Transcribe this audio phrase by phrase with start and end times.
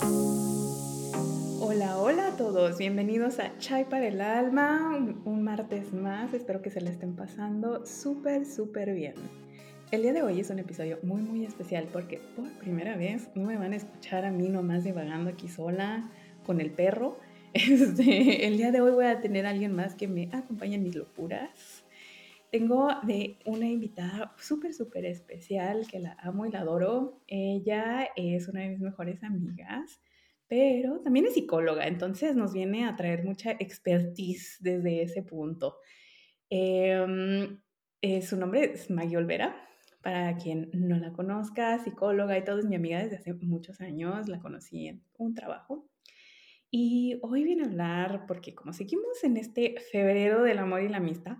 [0.00, 6.70] Hola, hola a todos, bienvenidos a Chai para el Alma, un, martes más, espero que
[6.70, 9.14] se le estén pasando súper, súper bien.
[9.90, 13.48] El día de hoy es un episodio muy, muy especial porque por primera vez no
[13.48, 16.08] me van a escuchar a mí nomás divagando aquí sola
[16.46, 17.18] con el perro.
[17.54, 20.82] Este, el día de hoy voy a tener a alguien más que me acompañe en
[20.82, 21.77] mis locuras.
[22.50, 27.22] Tengo de una invitada súper, súper especial que la amo y la adoro.
[27.26, 30.00] Ella es una de mis mejores amigas,
[30.46, 35.76] pero también es psicóloga, entonces nos viene a traer mucha expertise desde ese punto.
[36.48, 37.60] Em,
[38.00, 39.64] eh, su nombre es Maggie Olvera.
[40.02, 44.28] Para quien no la conozca, psicóloga y todo, es mi amiga desde hace muchos años.
[44.28, 45.86] La conocí en un trabajo.
[46.70, 50.98] Y hoy viene a hablar, porque como seguimos en este febrero del amor y la
[50.98, 51.38] amistad,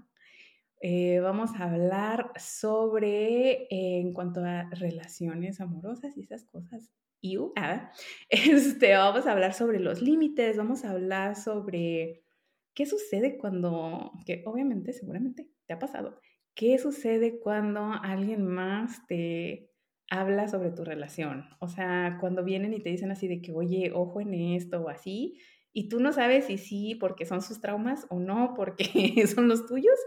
[0.80, 6.90] eh, vamos a hablar sobre, eh, en cuanto a relaciones amorosas y esas cosas.
[7.20, 7.90] Y ah,
[8.28, 12.22] este, vamos a hablar sobre los límites, vamos a hablar sobre
[12.74, 16.20] qué sucede cuando, que obviamente, seguramente te ha pasado,
[16.54, 19.72] qué sucede cuando alguien más te
[20.10, 21.44] habla sobre tu relación.
[21.60, 24.88] O sea, cuando vienen y te dicen así de que, oye, ojo en esto o
[24.88, 25.38] así,
[25.72, 29.66] y tú no sabes si sí porque son sus traumas o no porque son los
[29.66, 29.98] tuyos.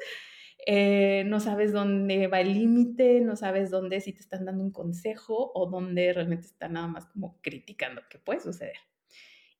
[0.68, 4.72] Eh, no sabes dónde va el límite, no sabes dónde si te están dando un
[4.72, 8.76] consejo o dónde realmente están nada más como criticando qué puede suceder.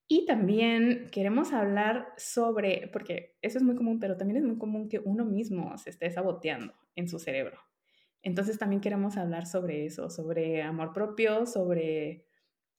[0.08, 4.90] Y también queremos hablar sobre, porque eso es muy común, pero también es muy común
[4.90, 7.58] que uno mismo se esté saboteando en su cerebro.
[8.22, 12.28] Entonces también queremos hablar sobre eso, sobre amor propio, sobre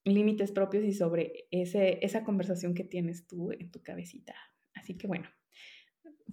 [0.05, 4.35] límites propios y sobre ese, esa conversación que tienes tú en tu cabecita.
[4.75, 5.29] Así que bueno,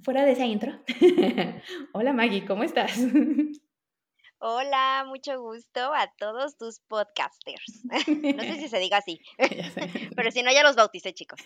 [0.03, 0.73] fuera de esa intro.
[1.93, 2.97] Hola Maggie, ¿cómo estás?
[4.41, 7.83] Hola, mucho gusto a todos tus podcasters.
[8.37, 9.19] No sé si se diga así,
[10.15, 11.39] pero si no, ya los bauticé, chicos.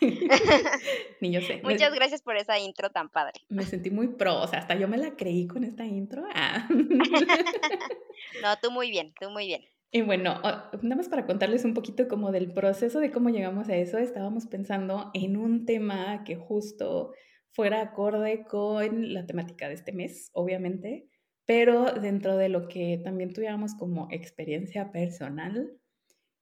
[1.20, 1.60] Ni yo sé.
[1.64, 3.42] Muchas gracias por esa intro tan padre.
[3.50, 6.24] Me sentí muy pro, o sea, hasta yo me la creí con esta intro.
[6.36, 6.68] Ah.
[8.44, 9.64] No, tú muy bien, tú muy bien.
[9.90, 10.40] Y bueno,
[10.82, 14.46] nada más para contarles un poquito como del proceso de cómo llegamos a eso, estábamos
[14.46, 17.14] pensando en un tema que justo
[17.54, 21.08] fuera acorde con la temática de este mes, obviamente,
[21.46, 25.72] pero dentro de lo que también tuviéramos como experiencia personal.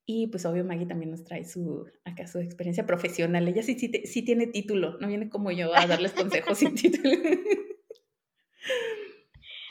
[0.06, 3.48] Y pues obvio Maggie también nos trae su, acá su experiencia profesional.
[3.48, 7.12] Ella sí, sí, sí tiene título, no viene como yo a darles consejos sin título.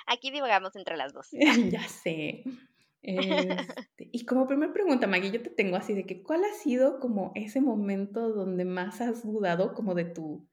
[0.06, 1.28] Aquí divagamos entre las dos.
[1.70, 2.42] ya sé.
[3.02, 3.56] Este,
[4.12, 7.32] y como primera pregunta, Maggie, yo te tengo así de que, ¿cuál ha sido como
[7.34, 10.49] ese momento donde más has dudado como de tu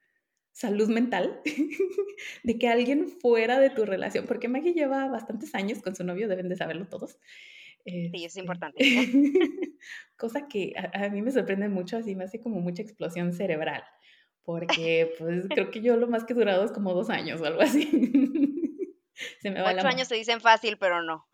[0.57, 1.39] salud mental,
[2.43, 6.27] de que alguien fuera de tu relación, porque Maggie lleva bastantes años con su novio,
[6.27, 7.19] deben de saberlo todos.
[7.85, 8.83] sí, es este, importante.
[10.17, 13.83] cosa que a, mí me sorprende mucho, así me hace como mucha explosión cerebral,
[14.41, 17.45] porque pues creo que yo lo más que he durado es como dos años o
[17.45, 17.83] algo así.
[19.41, 21.27] se me va Ocho años se dicen fácil, pero no.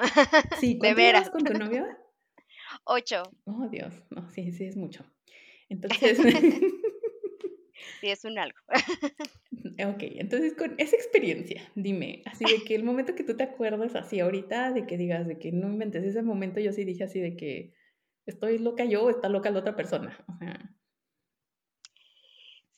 [0.59, 1.29] Sí, de veras.
[1.29, 1.87] con tu novio?
[2.83, 3.23] Ocho.
[3.45, 5.05] Oh, Dios, no, sí, sí es mucho.
[5.69, 6.19] Entonces,
[8.03, 8.59] sí es un algo.
[9.79, 13.95] ok, entonces con esa experiencia, dime, así de que el momento que tú te acuerdas
[13.95, 17.21] así ahorita, de que digas, de que no inventes ese momento, yo sí dije así
[17.21, 17.73] de que
[18.25, 20.17] estoy loca yo o está loca la otra persona.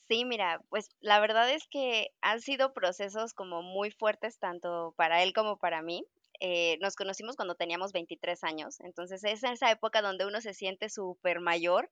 [0.06, 5.24] Sí, mira, pues la verdad es que han sido procesos como muy fuertes tanto para
[5.24, 6.06] él como para mí.
[6.40, 10.88] Eh, nos conocimos cuando teníamos 23 años, entonces es esa época donde uno se siente
[10.88, 11.90] súper mayor,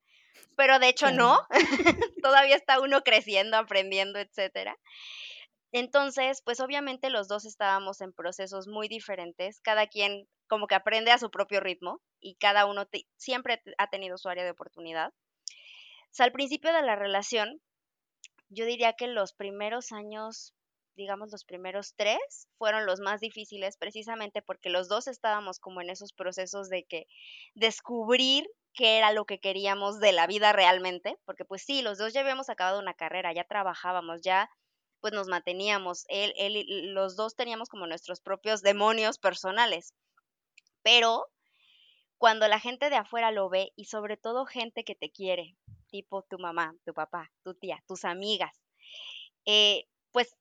[0.55, 1.39] pero de hecho no,
[2.23, 4.77] todavía está uno creciendo, aprendiendo, etcétera.
[5.71, 11.11] Entonces, pues obviamente los dos estábamos en procesos muy diferentes, cada quien como que aprende
[11.11, 15.09] a su propio ritmo y cada uno siempre ha tenido su área de oportunidad.
[15.09, 17.59] O sea, al principio de la relación,
[18.49, 20.53] yo diría que los primeros años
[20.95, 25.89] digamos, los primeros tres fueron los más difíciles precisamente porque los dos estábamos como en
[25.89, 27.07] esos procesos de que
[27.53, 32.13] descubrir qué era lo que queríamos de la vida realmente, porque pues sí, los dos
[32.13, 34.49] ya habíamos acabado una carrera, ya trabajábamos, ya
[34.99, 39.93] pues nos manteníamos, él, él, los dos teníamos como nuestros propios demonios personales,
[40.81, 41.27] pero
[42.17, 45.55] cuando la gente de afuera lo ve y sobre todo gente que te quiere,
[45.89, 48.59] tipo tu mamá, tu papá, tu tía, tus amigas,
[49.45, 50.35] eh, pues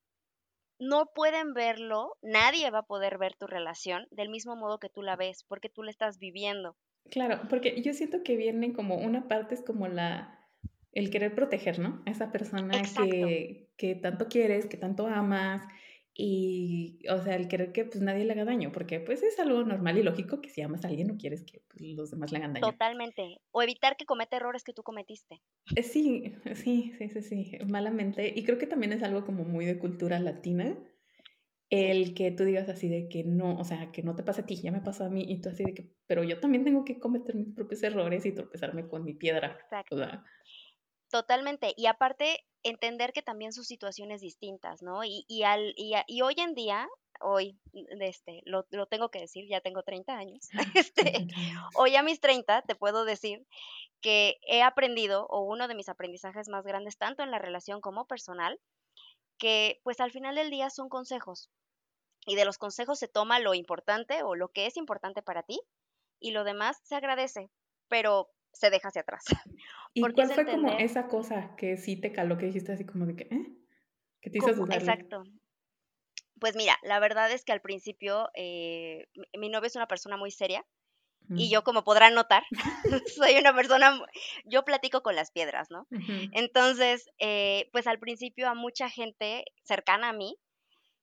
[0.88, 5.02] no pueden verlo, nadie va a poder ver tu relación del mismo modo que tú
[5.02, 6.76] la ves, porque tú la estás viviendo.
[7.10, 10.40] Claro, porque yo siento que viene como una parte es como la
[10.92, 12.02] el querer proteger, ¿no?
[12.06, 15.62] A esa persona que, que tanto quieres, que tanto amas,
[16.16, 19.64] y, o sea, el querer que pues nadie le haga daño, porque pues es algo
[19.64, 22.38] normal y lógico que si amas a alguien no quieres que pues, los demás le
[22.38, 22.70] hagan daño.
[22.70, 23.40] Totalmente.
[23.50, 25.42] O evitar que cometa errores que tú cometiste.
[25.74, 28.32] Eh, sí, sí, sí, sí, sí, malamente.
[28.34, 30.78] Y creo que también es algo como muy de cultura latina,
[31.70, 34.46] el que tú digas así de que no, o sea, que no te pasa a
[34.46, 36.84] ti, ya me pasó a mí, y tú así de que, pero yo también tengo
[36.84, 39.58] que cometer mis propios errores y tropezarme con mi piedra.
[39.60, 39.96] Exacto.
[41.10, 41.74] Totalmente.
[41.76, 45.04] Y aparte, entender que también sus situaciones distintas, ¿no?
[45.04, 46.88] Y, y, al, y, y hoy en día,
[47.20, 51.28] hoy, este, lo, lo, tengo que decir, ya tengo 30 años, este,
[51.74, 53.46] hoy a mis 30 te puedo decir
[54.00, 58.06] que he aprendido, o uno de mis aprendizajes más grandes, tanto en la relación como
[58.06, 58.60] personal,
[59.38, 61.50] que pues al final del día son consejos.
[62.26, 65.60] Y de los consejos se toma lo importante o lo que es importante para ti
[66.20, 67.50] y lo demás se agradece,
[67.88, 69.24] pero se deja hacia atrás.
[69.94, 73.16] ¿Y cuál fue como esa cosa que sí te caló, que dijiste así como de
[73.16, 73.46] que, ¿eh?
[74.20, 74.78] Que te hizo dudar?
[74.78, 75.24] Exacto.
[76.40, 79.06] Pues mira, la verdad es que al principio eh,
[79.38, 80.64] mi, novio es una persona muy seria
[81.30, 82.42] y yo como podrán notar,
[83.16, 83.98] soy una persona,
[84.44, 85.86] yo platico con las piedras, ¿no?
[86.32, 90.36] Entonces, eh, pues al principio a mucha gente cercana a mí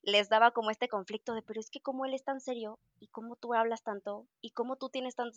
[0.04, 3.08] les daba como este conflicto de, pero es que como él es tan serio y
[3.10, 5.30] cómo tú hablas tanto y cómo tú tienes tan,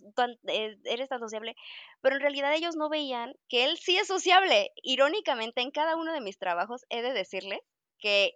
[0.49, 1.55] eh, eres tan sociable,
[2.01, 4.73] pero en realidad ellos no veían que él sí es sociable.
[4.83, 7.63] Irónicamente, en cada uno de mis trabajos he de decirle
[7.99, 8.33] que,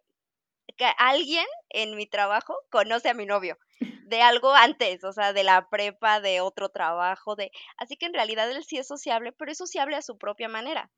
[0.77, 5.45] que alguien en mi trabajo conoce a mi novio de algo antes, o sea, de
[5.45, 9.53] la prepa, de otro trabajo, de así que en realidad él sí es sociable, pero
[9.53, 10.91] es sociable a su propia manera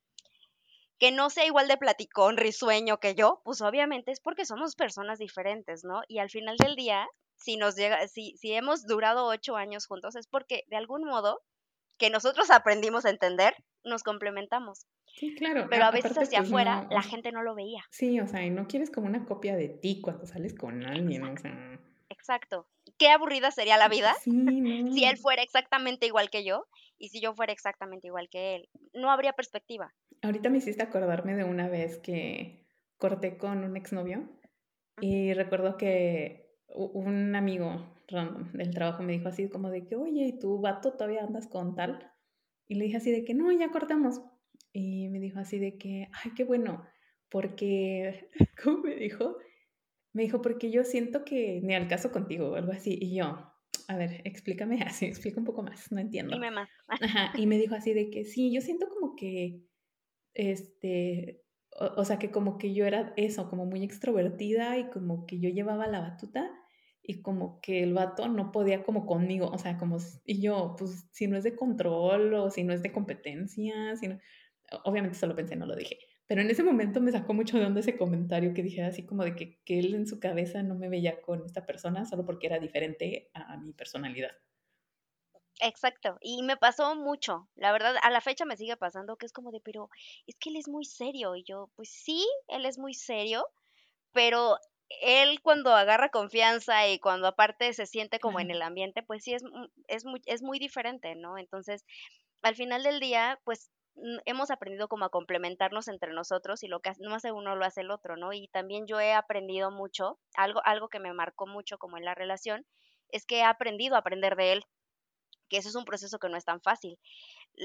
[1.01, 5.19] que no sea igual de platicón, risueño que yo, pues obviamente es porque somos personas
[5.19, 6.03] diferentes, ¿no?
[6.07, 10.15] Y al final del día, si nos llega, si, si hemos durado ocho años juntos,
[10.15, 11.41] es porque de algún modo
[11.97, 14.87] que nosotros aprendimos a entender, nos complementamos.
[15.17, 15.69] Sí, claro.
[15.71, 17.83] Pero a veces hacia pues, afuera la gente no lo veía.
[17.91, 21.27] Sí, o sea, y no quieres como una copia de ti cuando sales con alguien,
[21.27, 21.41] Exacto.
[21.41, 21.81] o sea.
[22.11, 22.69] Exacto.
[22.99, 26.67] Qué aburrida sería la vida si él fuera exactamente igual que yo
[26.99, 28.69] y si yo fuera exactamente igual que él.
[28.93, 29.95] No habría perspectiva.
[30.23, 32.67] Ahorita me hiciste acordarme de una vez que
[32.99, 34.29] corté con un exnovio
[35.01, 40.27] y recuerdo que un amigo random del trabajo me dijo así como de que, oye,
[40.27, 42.13] ¿y tu vato todavía andas con tal?
[42.69, 44.21] Y le dije así de que, no, ya cortamos.
[44.73, 46.87] Y me dijo así de que, ay, qué bueno,
[47.29, 48.29] porque,
[48.63, 49.37] ¿cómo me dijo?
[50.13, 52.99] Me dijo, porque yo siento que ni al caso contigo o algo así.
[53.01, 53.53] Y yo,
[53.89, 56.35] a ver, explícame así, explica un poco más, no entiendo.
[56.35, 56.69] Dime más.
[56.89, 59.65] Ajá, y me dijo así de que sí, yo siento como que
[60.35, 61.43] este,
[61.79, 65.49] o, sea, que como que yo era eso, como muy extrovertida y como que yo
[65.49, 66.51] llevaba la batuta
[67.03, 71.09] y como que el vato no podía como conmigo, o sea, como, y yo, pues
[71.13, 74.09] si no es de control o si no es de competencia, si
[74.85, 77.81] obviamente solo pensé, no lo dije, pero en ese momento me sacó mucho de onda
[77.81, 80.89] ese comentario que dije así como de que, que él en su cabeza no me
[80.89, 84.31] veía con esta persona solo porque era diferente a mi personalidad.
[85.63, 89.33] Exacto, y me pasó mucho, la verdad, a la fecha me sigue pasando que es
[89.33, 89.91] como de, pero
[90.27, 93.47] es que él es muy serio, y yo, pues sí, él es muy serio,
[94.13, 94.57] pero
[95.03, 99.35] él cuando agarra confianza y cuando aparte se siente como en el ambiente, pues sí
[99.35, 99.43] es,
[99.89, 101.39] es, muy, es muy diferente, ¿no?
[101.39, 101.85] Entonces,
[102.43, 103.71] al final del día, pues
[104.25, 107.83] hemos aprendido como a complementarnos entre nosotros y lo que no hace uno lo hace
[107.83, 108.33] el otro, ¿no?
[108.33, 112.15] Y también yo he aprendido mucho, algo, algo que me marcó mucho como en la
[112.15, 112.67] relación,
[113.11, 114.65] es que he aprendido a aprender de él
[115.51, 116.99] que eso es un proceso que no es tan fácil.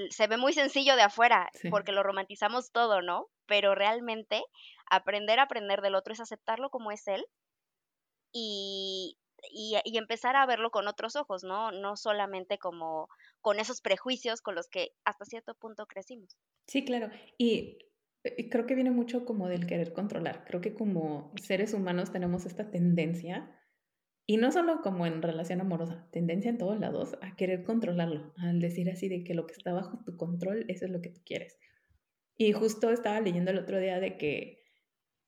[0.09, 3.27] Se ve muy sencillo de afuera porque lo romantizamos todo, ¿no?
[3.45, 4.43] Pero realmente
[4.89, 7.25] aprender a aprender del otro es aceptarlo como es él
[8.33, 9.17] y,
[9.51, 11.71] y, y, empezar a verlo con otros ojos, ¿no?
[11.71, 13.07] No solamente como
[13.39, 16.35] con esos prejuicios con los que hasta cierto punto crecimos.
[16.67, 17.09] Sí, claro.
[17.37, 17.77] Y
[18.49, 20.43] creo que viene mucho como del querer controlar.
[20.45, 23.55] Creo que como seres humanos tenemos esta tendencia
[24.27, 28.59] y no solo como en relación amorosa, tendencia en todos lados a querer controlarlo, al
[28.59, 31.21] decir así de que lo que está bajo tu control, eso es lo que tú
[31.23, 31.59] quieres.
[32.35, 34.63] Y justo estaba leyendo el otro día de que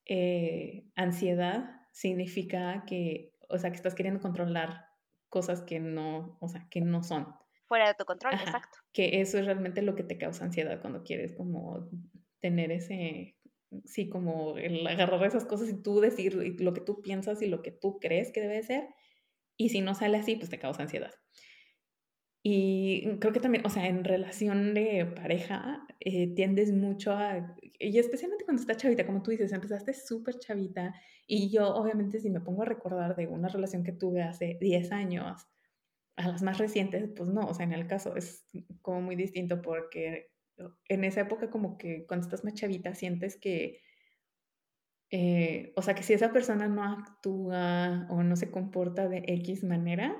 [0.06, 4.86] eh, ansiedad significa que, o sea, que estás queriendo controlar
[5.28, 7.34] cosas que no, o sea, que no son.
[7.66, 8.78] Fuera de tu control, exacto.
[8.92, 11.88] Que eso es realmente lo que te causa ansiedad cuando quieres como
[12.40, 13.37] tener ese
[13.84, 17.62] sí, como el agarrar esas cosas y tú decir lo que tú piensas y lo
[17.62, 18.88] que tú crees que debe ser.
[19.56, 21.12] Y si no sale así, pues te causa ansiedad.
[22.42, 27.98] Y creo que también, o sea, en relación de pareja, eh, tiendes mucho a, y
[27.98, 30.94] especialmente cuando estás chavita, como tú dices, empezaste súper chavita,
[31.26, 34.92] y yo obviamente si me pongo a recordar de una relación que tuve hace 10
[34.92, 35.46] años
[36.16, 38.46] a las más recientes, pues no, o sea, en el caso es
[38.82, 40.30] como muy distinto porque
[40.88, 43.82] en esa época como que cuando estás más chavita sientes que
[45.10, 49.64] eh, o sea, que si esa persona no actúa o no se comporta de X
[49.64, 50.14] manera,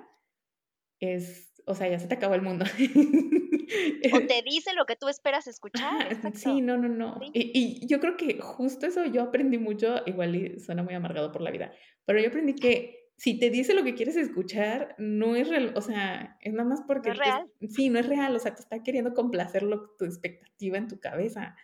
[0.99, 2.65] es, o sea, ya se te acabó el mundo.
[4.13, 6.09] o te dice lo que tú esperas escuchar.
[6.35, 7.21] sí, no, no, no.
[7.35, 7.53] Y,
[7.83, 11.43] y, yo creo que justo eso yo aprendí mucho, igual y suena muy amargado por
[11.43, 11.71] la vida,
[12.07, 15.81] pero yo aprendí que si te dice lo que quieres escuchar, no es real, o
[15.81, 17.09] sea, es nada más porque...
[17.09, 17.51] No es real.
[17.69, 21.01] sí, no es real, o sea, te está queriendo complacer lo, tu expectativa en tu
[21.01, 21.57] cabeza.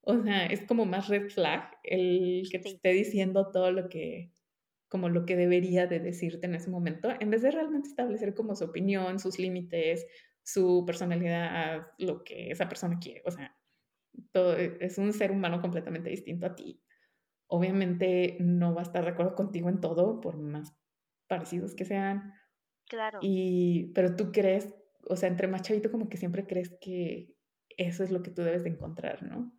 [0.00, 4.32] O sea, es como más red flag el que te esté diciendo todo lo que,
[4.88, 8.56] como lo que debería de decirte en ese momento, en vez de realmente establecer como
[8.56, 10.06] su opinión, sus límites,
[10.42, 13.22] su personalidad, lo que esa persona quiere.
[13.26, 13.56] O sea,
[14.32, 16.82] todo, e, es un ser humano completamente distinto a ti.
[17.46, 20.76] Obviamente no va a estar de acuerdo contigo en todo, por más
[21.26, 22.34] parecidos que sean.
[22.88, 23.18] Claro.
[23.22, 24.74] Y, pero tú crees,
[25.08, 27.34] o sea, entre más chavito como que siempre crees que
[27.76, 29.52] eso es lo que tú debes de encontrar, ¿no?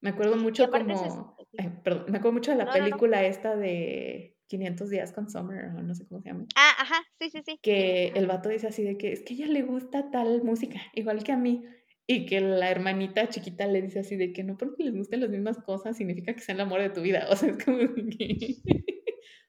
[0.00, 1.36] Me acuerdo mucho como,
[1.84, 5.94] perdón, me acuerdo mucho de la película esta de 500 días con Summer, o no
[5.94, 6.46] sé cómo se llama.
[6.56, 7.58] Ah, ajá, sí, sí, sí.
[7.62, 10.80] Que el vato dice así de que es que a ella le gusta tal música,
[10.94, 11.64] igual que a mí.
[12.04, 15.30] Y que la hermanita chiquita le dice así de que no porque les gusten las
[15.30, 17.28] mismas cosas significa que sea el amor de tu vida.
[17.30, 18.56] O sea, es como que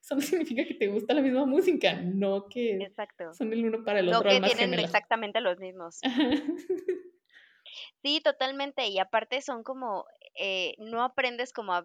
[0.04, 0.22] eso no
[0.56, 3.34] significa que te gusta la misma música, no que Exacto.
[3.34, 4.30] son el uno para el otro.
[4.32, 6.00] No que tienen exactamente los mismos.
[8.04, 8.88] Sí, totalmente.
[8.88, 10.06] Y aparte son como,
[10.36, 11.84] eh, no aprendes como, a,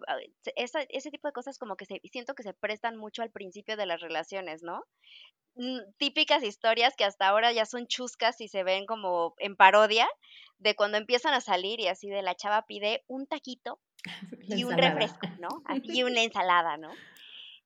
[0.55, 3.85] ese tipo de cosas como que se, siento que se prestan mucho al principio de
[3.85, 4.83] las relaciones, ¿no?
[5.55, 10.07] Mm, típicas historias que hasta ahora ya son chuscas y se ven como en parodia
[10.57, 13.79] de cuando empiezan a salir y así de la chava pide un taquito
[14.61, 15.63] y un refresco, ¿no?
[15.83, 16.91] Y una ensalada, ¿no?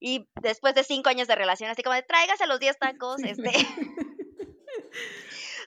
[0.06, 3.52] Y después de cinco años de relación, así como de tráigase los diez tacos, este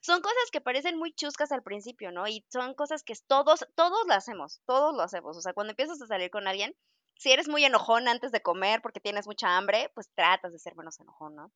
[0.03, 2.29] son cosas que parecen muy chuscas al principio, ¿no?
[2.29, 5.39] Y son cosas que todos, todos lo hacemos, todos lo hacemos.
[5.39, 6.77] O sea, cuando empiezas a salir con alguien,
[7.15, 10.77] si eres muy enojón antes de comer porque tienes mucha hambre, pues tratas de ser
[10.77, 11.51] menos enojón, ¿no?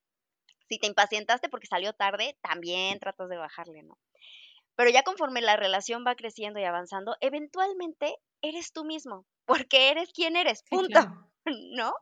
[0.67, 3.99] Si te impacientaste porque salió tarde, también tratas de bajarle, ¿no?
[4.75, 10.11] Pero ya conforme la relación va creciendo y avanzando, eventualmente eres tú mismo, porque eres
[10.15, 11.30] quien eres, punto.
[11.75, 11.95] ¿no?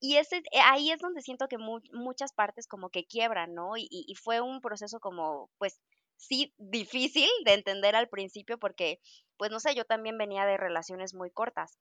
[0.00, 3.76] Y ese, eh, ahí es donde siento que muchas partes como que quiebran, ¿no?
[3.76, 5.80] Y, y, fue un proceso como, pues,
[6.16, 9.00] sí, difícil de entender al principio porque,
[9.36, 11.78] pues, no sé, yo también venía de relaciones muy cortas.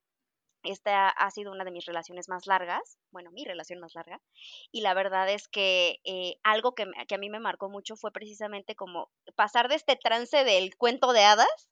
[0.64, 4.20] Esta ha sido una de mis relaciones más largas, bueno, mi relación más larga,
[4.74, 8.12] y la verdad es que eh, algo que, que a mí me marcó mucho fue
[8.12, 11.70] precisamente como pasar de este trance del cuento de hadas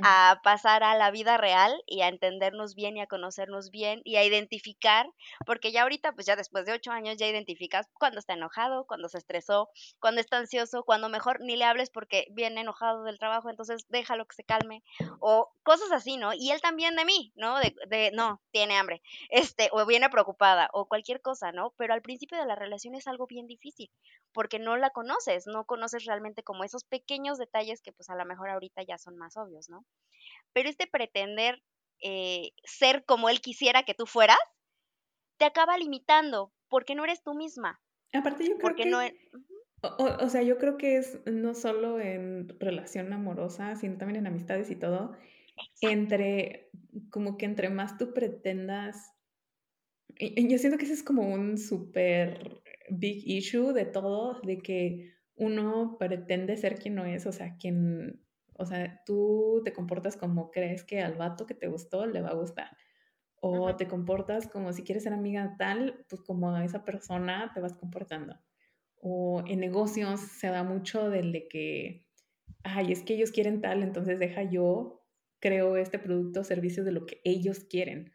[0.00, 4.16] a pasar a la vida real y a entendernos bien y a conocernos bien y
[4.16, 5.06] a identificar,
[5.44, 9.08] porque ya ahorita, pues ya después de ocho años ya identificas cuando está enojado, cuando
[9.08, 13.50] se estresó, cuando está ansioso, cuando mejor ni le hables porque viene enojado del trabajo,
[13.50, 14.82] entonces déjalo que se calme,
[15.20, 16.32] o cosas así, ¿no?
[16.32, 17.58] Y él también de mí, ¿no?
[17.58, 21.74] De, de no, tiene hambre, este, o viene preocupada, o cualquier cosa, ¿no?
[21.76, 23.90] Pero al principio de la relación es algo bien difícil,
[24.32, 28.24] porque no la conoces, no conoces realmente como esos pequeños detalles que pues a lo
[28.24, 29.57] mejor ahorita ya son más obvios.
[29.68, 29.84] ¿No?
[30.52, 31.62] Pero este pretender
[32.02, 34.38] eh, ser como él quisiera que tú fueras,
[35.38, 37.80] te acaba limitando, porque no eres tú misma.
[38.12, 38.86] Aparte yo creo que...
[38.86, 39.00] No
[39.80, 44.70] o, sea, yo creo que es no solo en relación amorosa, sino también en amistades
[44.70, 45.16] y todo,
[45.80, 46.70] entre,
[47.10, 49.12] como que entre más tú pretendas,
[50.18, 52.60] y, yo siento que ese es como un súper
[52.90, 58.20] big issue de todo, de que uno pretende ser quien no es, o sea, quien
[58.58, 62.30] o sea, tú te comportas como crees que al vato que te gustó le va
[62.30, 62.76] a gustar.
[63.40, 67.60] O te comportas como si quieres ser amiga tal, pues como a esa persona te
[67.60, 68.36] vas comportando.
[68.96, 72.04] O en negocios se da mucho del de que,
[72.64, 75.04] ay, es que ellos quieren tal, entonces deja yo,
[75.38, 78.12] creo este producto o servicio de lo que ellos quieren.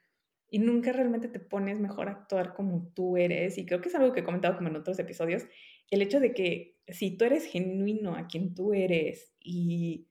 [0.50, 3.58] Y nunca realmente te pones mejor a actuar como tú eres.
[3.58, 5.46] Y creo que es algo que he comentado como en otros episodios,
[5.90, 10.10] el hecho de que si tú eres genuino a quien tú eres y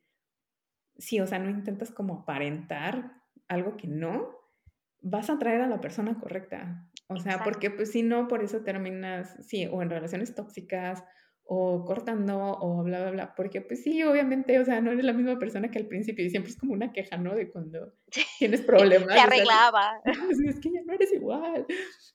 [0.98, 3.12] sí, o sea, no intentas como aparentar
[3.48, 4.42] algo que no,
[5.00, 6.88] vas a atraer a la persona correcta.
[7.08, 11.04] O sea, porque pues si no, por eso terminas, sí, o en relaciones tóxicas,
[11.44, 13.34] o cortando, o bla, bla, bla.
[13.34, 16.30] Porque pues sí, obviamente, o sea, no eres la misma persona que al principio y
[16.30, 17.34] siempre es como una queja, ¿no?
[17.34, 17.92] De cuando
[18.38, 19.08] tienes problemas.
[19.12, 20.00] Se arreglaba.
[20.46, 21.66] es que ya no eres igual.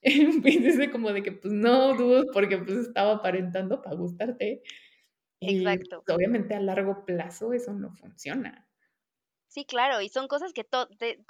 [0.01, 4.63] dice como de que pues no dudo porque pues estaba aparentando para gustarte.
[5.39, 6.01] Exacto.
[6.05, 8.66] Pues, obviamente a largo plazo eso no funciona.
[9.47, 10.67] Sí, claro, y son cosas que,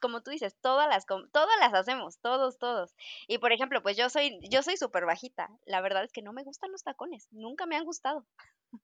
[0.02, 2.96] como tú dices, todas las, todas las hacemos, todos, todos.
[3.28, 5.50] Y por ejemplo, pues yo soy, yo soy súper bajita.
[5.66, 8.26] La verdad es que no me gustan los tacones, nunca me han gustado.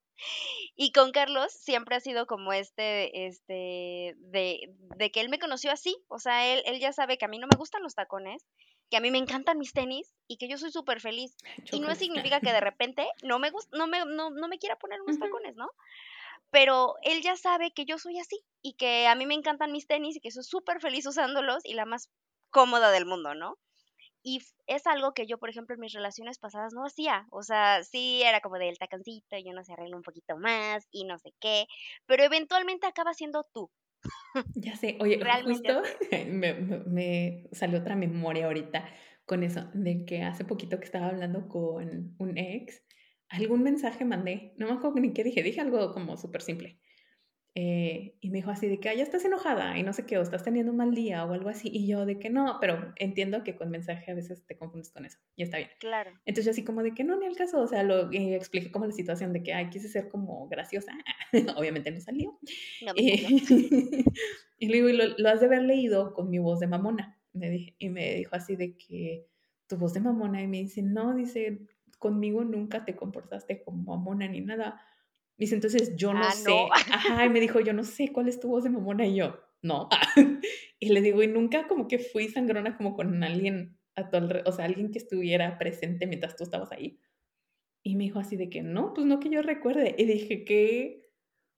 [0.76, 5.72] Y con Carlos siempre ha sido como este, este, de, de que él me conoció
[5.72, 5.98] así.
[6.08, 8.46] O sea, él, él ya sabe que a mí no me gustan los tacones,
[8.90, 11.36] que a mí me encantan mis tenis y que yo soy súper feliz.
[11.72, 15.02] Y no significa que de repente no me, no me, no, no me quiera poner
[15.02, 15.70] unos tacones, ¿no?
[16.54, 19.88] Pero él ya sabe que yo soy así y que a mí me encantan mis
[19.88, 22.12] tenis y que soy súper feliz usándolos y la más
[22.52, 23.58] cómoda del mundo, ¿no?
[24.22, 27.26] Y es algo que yo, por ejemplo, en mis relaciones pasadas no hacía.
[27.32, 31.06] O sea, sí era como del taconcito y uno se arregla un poquito más y
[31.06, 31.66] no sé qué,
[32.06, 33.72] pero eventualmente acaba siendo tú.
[34.56, 35.82] Ya sé, oye, justo
[36.28, 38.88] me, me, salió otra memoria ahorita
[39.26, 42.84] con eso, de que hace poquito que estaba hablando con un ex,
[43.34, 46.80] algún mensaje mandé, no me acuerdo ni qué dije, dije algo como súper simple.
[47.56, 50.24] Eh, y me dijo así de que, ya estás enojada y no sé qué, o
[50.24, 51.70] estás teniendo un mal día o algo así.
[51.72, 55.06] Y yo de que no, pero entiendo que con mensaje a veces te confundes con
[55.06, 55.20] eso.
[55.36, 55.70] Y está bien.
[55.80, 56.12] Claro.
[56.26, 57.62] Entonces yo así como de que no, ni al caso.
[57.62, 60.94] O sea, lo eh, expliqué como la situación de que, ay, quise ser como graciosa.
[61.58, 62.40] Obviamente no salió.
[62.84, 63.18] No, y
[64.68, 67.20] le digo, y lo, has de haber leído con mi voz de mamona.
[67.34, 69.28] Me dije, y me dijo así de que,
[69.68, 70.42] tu voz de mamona.
[70.42, 71.60] Y me dice, no, dice,
[72.04, 74.80] conmigo nunca te comportaste como mamona ni nada
[75.38, 76.54] Dice, entonces yo no ah, sé.
[76.72, 79.06] Ajá, y me dijo, yo no sé cuál es tu voz de mamona.
[79.06, 79.90] Y yo, no.
[80.80, 84.52] y le digo, y nunca como que fui sangrona como con alguien a tu o
[84.52, 87.00] sea, alguien que estuviera presente mientras tú estabas ahí.
[87.84, 89.96] Y me dijo así de que no, pues no que yo recuerde.
[89.98, 91.10] Y dije que,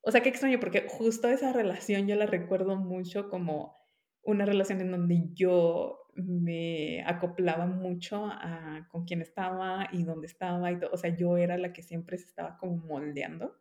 [0.02, 3.78] o sea, qué extraño, porque justo esa relación yo la recuerdo mucho como
[4.26, 10.72] una relación en donde yo me acoplaba mucho a con quién estaba y dónde estaba
[10.72, 10.90] y todo.
[10.94, 13.58] O sea, yo era la que siempre se estaba como moldeando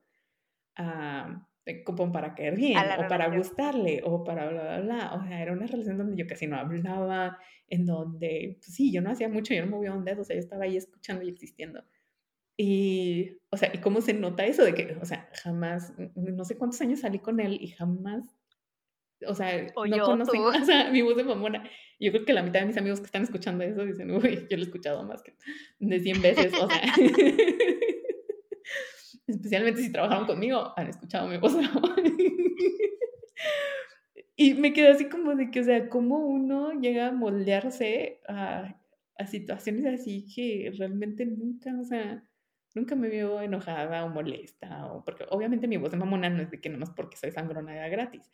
[0.76, 1.46] a,
[1.84, 5.14] como para caer bien, o para gustarle, o para bla, bla, bla.
[5.14, 9.00] O sea, era una relación donde yo casi no hablaba, en donde, pues sí, yo
[9.00, 11.28] no hacía mucho, yo no movía un dedo, o sea, yo estaba ahí escuchando y
[11.30, 11.82] existiendo.
[12.56, 16.56] Y, o sea, ¿y cómo se nota eso de que, o sea, jamás, no sé
[16.56, 18.38] cuántos años salí con él y jamás,
[19.26, 21.68] o sea, no conocen, o sea, mi voz de mamona.
[22.00, 24.56] Yo creo que la mitad de mis amigos que están escuchando eso dicen, uy, yo
[24.56, 25.34] lo he escuchado más que
[25.78, 26.82] de 100 veces, o sea.
[29.26, 31.56] especialmente si trabajaron conmigo, han escuchado mi voz.
[34.36, 38.76] y me quedé así como de que, o sea, cómo uno llega a moldearse a,
[39.16, 42.24] a situaciones así que realmente nunca, o sea,
[42.74, 46.50] nunca me veo enojada o molesta, o porque obviamente mi voz de mamona no es
[46.50, 48.30] de que no más porque soy sangrona de gratis,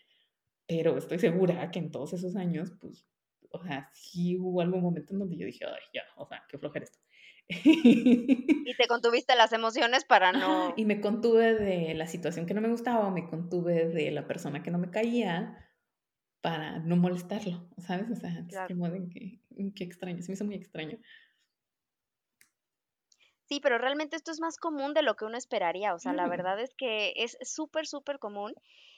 [0.71, 3.05] pero estoy segura que en todos esos años, pues,
[3.51, 6.59] o sea, sí hubo algún momento en donde yo dije, ay, ya, o sea, qué
[6.59, 7.01] flojera esto.
[7.49, 10.73] y te contuviste las emociones para no...
[10.77, 14.63] y me contuve de la situación que no me gustaba, me contuve de la persona
[14.63, 15.69] que no me caía
[16.41, 18.09] para no molestarlo, ¿sabes?
[18.09, 19.41] O sea, qué,
[19.75, 20.99] qué, extraño, se me hizo muy extraño.
[23.47, 26.29] Sí, pero realmente esto es más común de lo que uno esperaría, o sea, la
[26.29, 28.55] verdad es que es súper, súper común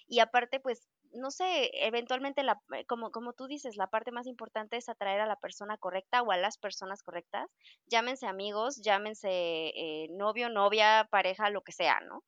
[0.07, 4.27] y aparte, pues no sé, eventualmente, la, eh, como, como tú dices, la parte más
[4.27, 7.51] importante es atraer a la persona correcta o a las personas correctas,
[7.87, 12.23] llámense amigos, llámense eh, novio, novia, pareja, lo que sea, ¿no?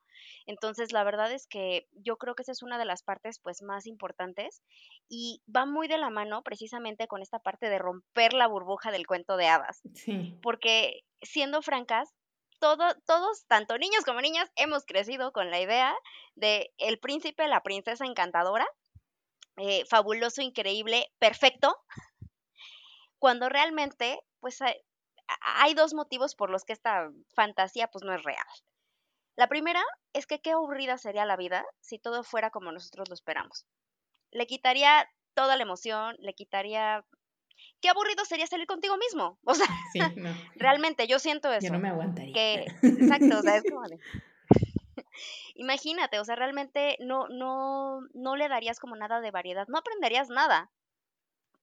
[0.47, 3.63] Entonces, la verdad es que yo creo que esa es una de las partes pues
[3.63, 4.63] más importantes
[5.09, 9.07] y va muy de la mano precisamente con esta parte de romper la burbuja del
[9.07, 9.83] cuento de hadas.
[9.95, 10.39] Sí.
[10.43, 12.15] Porque siendo francas,
[12.61, 15.95] todos, tanto niños como niñas, hemos crecido con la idea
[16.35, 18.67] de el príncipe, la princesa encantadora,
[19.57, 21.77] eh, fabuloso, increíble, perfecto,
[23.19, 28.47] cuando realmente, pues hay, dos motivos por los que esta fantasía pues no es real.
[29.37, 33.15] La primera es que qué aburrida sería la vida si todo fuera como nosotros lo
[33.15, 33.67] esperamos.
[34.31, 37.05] Le quitaría toda la emoción, le quitaría
[37.81, 39.39] qué aburrido sería salir contigo mismo.
[39.45, 39.67] O sea,
[40.57, 41.67] realmente yo siento eso.
[41.67, 42.65] Yo no me aguantaría.
[42.83, 43.83] exacto, o sea, es como
[45.55, 50.29] Imagínate, o sea, realmente no, no, no le darías como nada de variedad, no aprenderías
[50.29, 50.71] nada,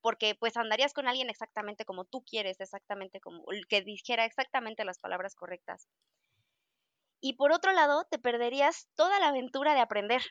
[0.02, 4.86] porque pues andarías con alguien exactamente como tú quieres, exactamente como el que dijera exactamente
[4.86, 5.88] las palabras correctas.
[7.20, 10.24] Y por otro lado, te perderías toda la aventura de aprender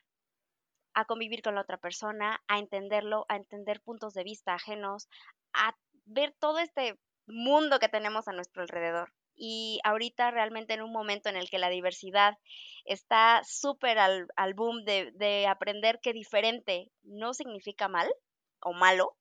[0.93, 5.09] a convivir con la otra persona, a entenderlo, a entender puntos de vista ajenos,
[5.53, 9.13] a ver todo este mundo que tenemos a nuestro alrededor.
[9.35, 12.37] Y ahorita realmente en un momento en el que la diversidad
[12.85, 18.11] está súper al, boom de, aprender que diferente no significa mal
[18.61, 19.17] o malo,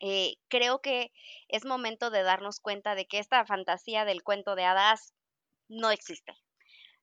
[0.00, 1.10] eh, creo que
[1.48, 5.14] es momento de darnos cuenta de que esta fantasía del cuento de hadas
[5.68, 6.34] no existe.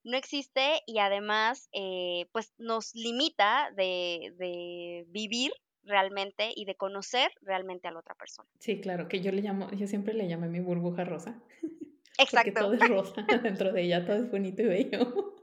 [0.04, 5.51] No existe y además eh, pues nos limita de, de vivir
[5.86, 8.50] realmente y de conocer realmente a la otra persona.
[8.60, 11.41] Sí, claro, que yo le llamo, yo siempre le llamo mi burbuja rosa.
[12.17, 12.52] Exacto.
[12.52, 15.36] Porque todo es rosa dentro de ella, todo es bonito y bello.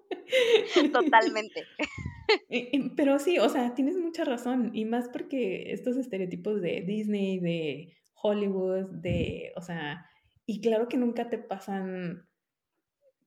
[0.92, 1.64] Totalmente.
[2.96, 7.96] Pero sí, o sea, tienes mucha razón, y más porque estos estereotipos de Disney, de
[8.14, 10.06] Hollywood, de, o sea,
[10.46, 12.26] y claro que nunca te pasan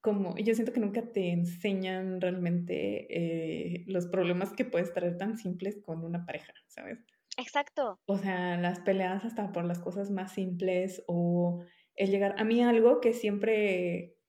[0.06, 5.36] como, yo siento que nunca te enseñan realmente eh, los problemas que puedes traer tan
[5.36, 7.00] simples con una pareja, ¿sabes?
[7.38, 8.00] Exacto.
[8.06, 11.64] O sea, las peleas hasta por las cosas más simples o
[11.96, 14.20] el llegar, a mí algo que siempre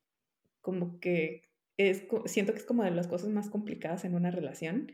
[0.63, 4.91] como que es, siento que es como de las cosas más complicadas en una relación,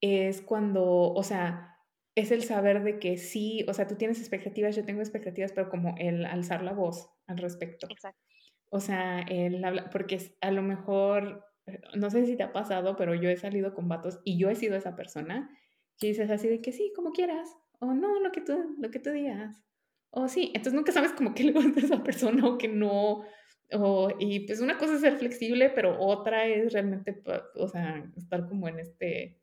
[0.00, 1.76] es cuando, o sea,
[2.14, 5.68] es el saber de que sí, o sea, tú tienes expectativas, yo tengo expectativas, pero
[5.68, 7.86] como el alzar la voz al respecto.
[7.90, 8.27] Exacto.
[8.70, 12.96] O sea, el hablar, porque a lo mejor, eh, no sé si te ha pasado,
[12.96, 15.50] pero yo he salido con vatos y yo he sido esa persona
[15.98, 17.48] que dices así de que sí, como quieras,
[17.80, 19.64] o no, lo que tú, lo que tú digas,
[20.10, 23.24] o sí, entonces nunca sabes como que le gusta a esa persona o que no,
[23.72, 27.22] o, y pues una cosa es ser flexible, pero otra es realmente,
[27.54, 29.40] o sea, estar como en este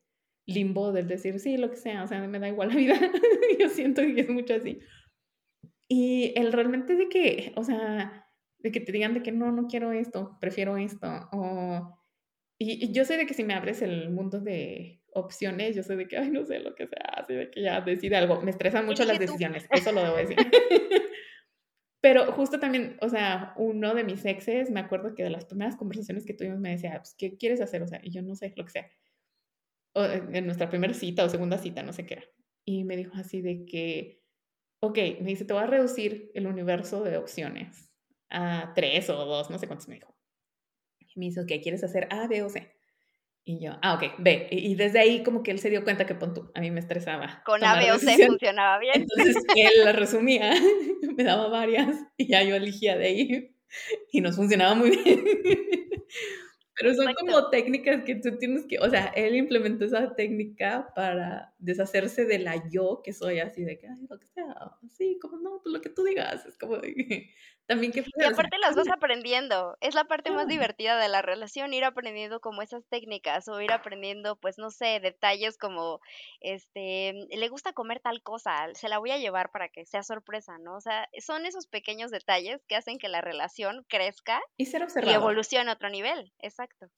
[0.47, 2.95] limbo del decir, sí, lo que sea, o sea, me da igual la vida,
[3.59, 4.79] yo siento que es mucho así.
[5.87, 8.24] Y el realmente de que, o sea,
[8.65, 12.01] de que te digan de que no, no quiero esto, prefiero esto, o...
[12.57, 16.07] Y, yo sé de que si me abres el mundo de opciones, yo sé de
[16.07, 18.41] que, ay, no sé lo que sea, así de que ya decide algo.
[18.41, 20.37] Me estresan mucho las decisiones, eso lo debo decir.
[22.01, 25.75] Pero justo también, o sea, uno de mis exes, me acuerdo que de las primeras
[25.75, 27.83] conversaciones que tuvimos me decía, pues, ¿qué quieres hacer?
[27.83, 28.89] O sea, y yo no sé, lo que sea
[29.95, 32.23] en nuestra primera cita o segunda cita, no sé qué era.
[32.65, 34.23] Y me dijo así de que,
[34.79, 37.85] ok, me dice, te voy a reducir el universo de opciones
[38.35, 40.15] a tres o dos, no sé cuántos me dijo.
[40.99, 42.07] Y me dijo, ¿qué quieres hacer?
[42.11, 42.71] A, B o C.
[43.47, 44.47] Y yo, ah, ok, B.
[44.51, 47.43] Y desde ahí como que él se dio cuenta que pon a mí me estresaba.
[47.45, 49.03] Con A, B o C funcionaba bien.
[49.03, 50.51] Entonces él la resumía,
[51.15, 53.55] me daba varias y ya yo elegía de ahí
[54.11, 55.23] y nos funcionaba muy bien.
[56.77, 61.53] Pero son como técnicas que tú tienes que, o sea, él implementó esa técnica para
[61.57, 64.55] deshacerse de la yo que soy así de que, ay, lo que sea,
[64.89, 66.77] sí, como no, pues lo que tú digas, es como
[67.67, 68.01] también que...
[68.01, 72.39] Y aparte las vas aprendiendo, es la parte más divertida de la relación, ir aprendiendo
[72.39, 75.99] como esas técnicas o ir aprendiendo, pues no sé, detalles como,
[76.41, 80.57] este, le gusta comer tal cosa, se la voy a llevar para que sea sorpresa,
[80.59, 80.75] ¿no?
[80.75, 85.09] O sea, son esos pequeños detalles que hacen que la relación crezca y, ser y
[85.09, 86.89] evolucione a otro nivel, exacto.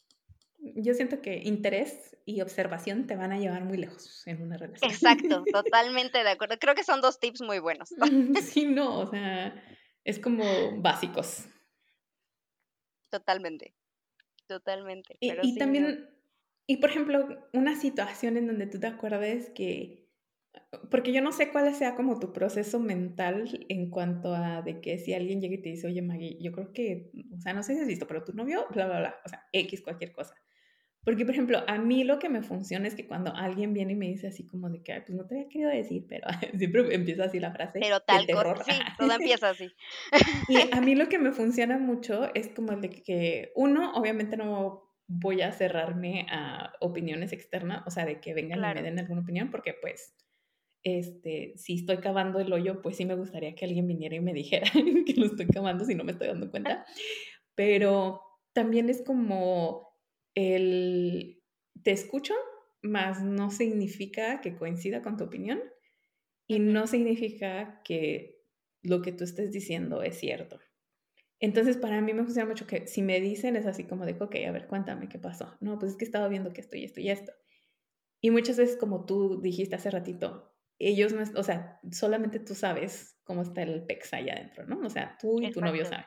[0.59, 4.91] Yo siento que interés y observación te van a llevar muy lejos en una relación.
[4.91, 6.57] Exacto, totalmente de acuerdo.
[6.59, 7.89] Creo que son dos tips muy buenos.
[8.41, 9.53] Sí, no, o sea,
[10.07, 10.45] es como
[10.77, 11.45] básicos.
[13.09, 13.75] Totalmente,
[14.47, 15.17] totalmente.
[15.19, 16.09] y, también,
[16.65, 20.09] y por ejemplo, una situación en donde tú te acuerdes que,
[20.89, 24.97] porque yo no sé cuál sea como tu proceso mental en cuanto a de que
[24.97, 27.75] si alguien llega y te dice, oye Maggie, yo creo que, o sea, no sé
[27.75, 30.35] si has visto, pero tu novio, bla, bla, bla, o sea, X, cualquier cosa.
[31.07, 33.95] Porque, por ejemplo, a mí lo que me funciona es que cuando alguien viene y
[33.95, 36.93] me dice así como de que, Ay, pues no te había querido decir, pero siempre
[36.93, 37.79] empieza así la frase.
[37.79, 39.71] Pero tal cosa, sí, todo empieza así.
[40.49, 44.35] y a mí lo que me funciona mucho es como el de que, uno, obviamente
[44.35, 48.99] no voy a cerrarme a opiniones externas, o sea, de que vengan y me den
[48.99, 50.13] alguna opinión, porque pues,
[50.83, 54.33] este, si estoy cavando el hoyo, pues sí me gustaría que alguien viniera y me
[54.33, 56.85] dijera que lo estoy cavando si no me estoy dando cuenta.
[57.55, 58.19] Pero
[58.51, 59.86] también es como
[60.37, 61.41] el
[61.83, 62.35] te escucho,
[62.83, 65.59] más no significa que coincida con tu opinión
[66.45, 68.43] y no significa que
[68.83, 70.59] lo que tú estés diciendo es cierto.
[71.39, 74.35] Entonces, para mí me funciona mucho que si me dicen es así como de, ok,
[74.47, 75.57] a ver, cuéntame qué pasó.
[75.59, 77.31] No, pues es que estaba viendo que esto y esto y esto.
[78.21, 83.19] Y muchas veces, como tú dijiste hace ratito, ellos no, o sea, solamente tú sabes
[83.23, 84.79] cómo está el pex allá adentro, ¿no?
[84.85, 86.05] O sea, tú y tu novio saben.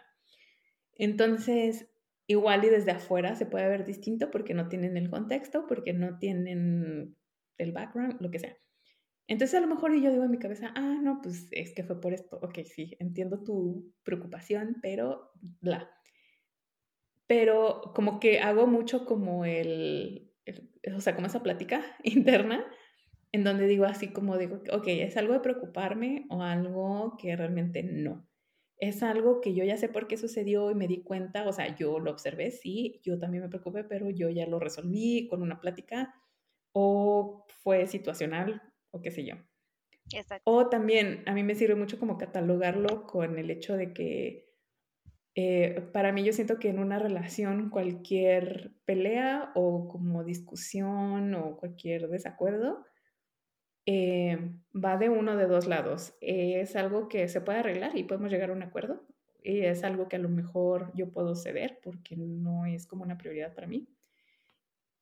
[0.95, 1.89] Entonces,
[2.31, 6.19] igual y desde afuera se puede ver distinto porque no tienen el contexto, porque no
[6.19, 7.17] tienen
[7.59, 8.57] el background, lo que sea.
[9.27, 12.01] Entonces a lo mejor yo digo en mi cabeza, ah, no, pues es que fue
[12.01, 12.39] por esto.
[12.41, 15.91] Ok, sí, entiendo tu preocupación, pero bla.
[17.27, 20.33] Pero como que hago mucho como el,
[20.95, 22.65] o sea, como esa plática interna,
[23.33, 27.83] en donde digo así como digo, ok, es algo de preocuparme o algo que realmente
[27.83, 28.30] no
[28.81, 31.77] es algo que yo ya sé por qué sucedió y me di cuenta, o sea,
[31.77, 35.61] yo lo observé, sí, yo también me preocupé, pero yo ya lo resolví con una
[35.61, 36.15] plática
[36.73, 39.35] o fue situacional o qué sé yo.
[40.13, 40.51] Exacto.
[40.51, 44.51] O también a mí me sirve mucho como catalogarlo con el hecho de que
[45.35, 51.57] eh, para mí yo siento que en una relación cualquier pelea o como discusión o
[51.59, 52.85] cualquier desacuerdo
[53.93, 54.39] eh,
[54.75, 56.15] va de uno de dos lados.
[56.21, 59.07] es algo que se puede arreglar y podemos llegar a un acuerdo.
[59.43, 63.19] Y es algo que a lo mejor yo puedo ceder porque no es como una
[63.19, 63.89] prioridad para mí.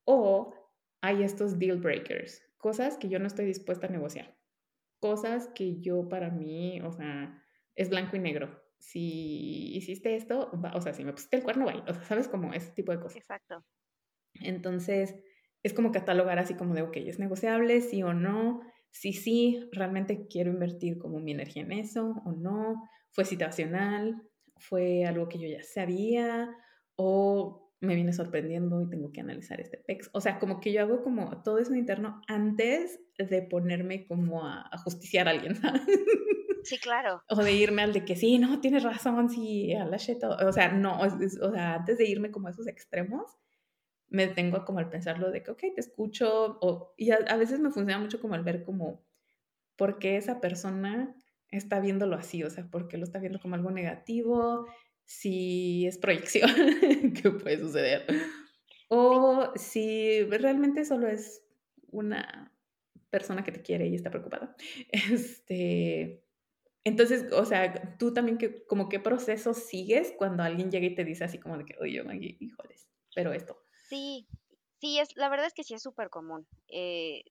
[0.05, 0.55] O
[1.01, 4.37] hay estos deal breakers, cosas que yo no estoy dispuesta a negociar.
[5.01, 7.42] cosas que yo para mí, o sea,
[7.74, 8.62] es blanco y negro.
[8.79, 11.83] Si hiciste esto, o sea, si me pusiste el cuerno, vale.
[11.88, 12.29] O sea, ¿sabes?
[12.29, 13.18] Como ese tipo de cosas.
[13.18, 13.64] Exacto.
[14.40, 15.16] Entonces,
[15.62, 17.81] es como catalogar así como de, ok, ¿es negociable?
[17.81, 18.61] Sí o no.
[18.90, 22.88] Si sí, realmente quiero invertir como mi energía en eso o no.
[23.11, 24.22] Fue situacional,
[24.57, 26.48] fue algo que yo ya sabía
[26.96, 30.11] o me viene sorprendiendo y tengo que analizar este PEX.
[30.12, 34.68] O sea, como que yo hago como todo eso interno antes de ponerme como a,
[34.85, 35.55] justiciar a alguien,
[36.64, 37.22] Sí, claro.
[37.31, 40.22] O de irme al de que sí, no, tienes razón, sí, a la shit.
[40.22, 43.38] O sea, no, o sea, antes de irme como a esos extremos,
[44.10, 47.70] me detengo como al pensarlo de que, ok, te escucho, o, y a, veces me
[47.70, 49.04] funciona mucho como al ver como,
[49.76, 51.14] ¿por qué esa persona
[51.50, 52.42] está viéndolo así?
[52.42, 54.66] O sea, ¿por qué lo está viendo como algo negativo?
[55.04, 56.50] Si es proyección,
[57.22, 58.06] ¿qué puede suceder?
[58.88, 61.42] O si realmente solo es
[61.90, 62.52] una
[63.10, 64.56] persona que te quiere y está preocupada.
[64.90, 66.24] Este,
[66.84, 71.04] entonces, o sea, tú también, que, como qué proceso sigues cuando alguien llega y te
[71.04, 72.02] dice así como de que, oye,
[72.40, 73.67] híjoles, pero esto.
[73.88, 74.27] Sí,
[74.81, 76.46] sí, es, la verdad es que sí es súper común.
[76.68, 77.24] Eh,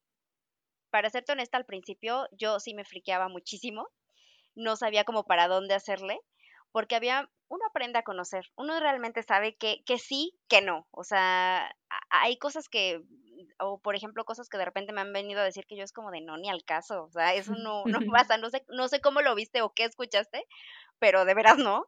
[0.89, 3.87] para serte honesta, al principio yo sí me friqueaba muchísimo,
[4.55, 6.19] no sabía como para dónde hacerle,
[6.71, 11.03] porque había, uno aprende a conocer, uno realmente sabe que, que sí, que no, o
[11.03, 11.71] sea,
[12.09, 13.01] hay cosas que,
[13.59, 15.93] o por ejemplo, cosas que de repente me han venido a decir que yo es
[15.93, 18.87] como de no, ni al caso, o sea, eso no, no pasa, no sé, no
[18.87, 20.45] sé cómo lo viste o qué escuchaste,
[20.99, 21.85] pero de veras no.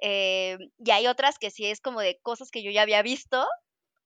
[0.00, 3.46] Eh, y hay otras que sí es como de cosas que yo ya había visto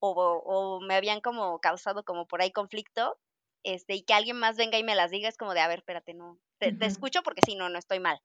[0.02, 3.18] o, me habían como causado como por ahí conflicto,
[3.62, 5.78] este, y que alguien más venga y me las diga, es como de, a ver,
[5.78, 8.20] espérate, no, te, escucho porque si no, no estoy mal.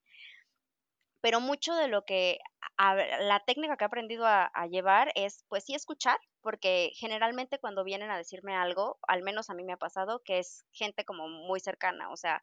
[1.22, 2.40] Pero mucho de lo que,
[2.78, 7.84] la técnica que he aprendido a, a, llevar es, pues sí, escuchar, porque generalmente cuando
[7.84, 11.28] vienen a decirme algo, al menos a mí me ha pasado, que es gente como
[11.28, 12.42] muy cercana, o sea,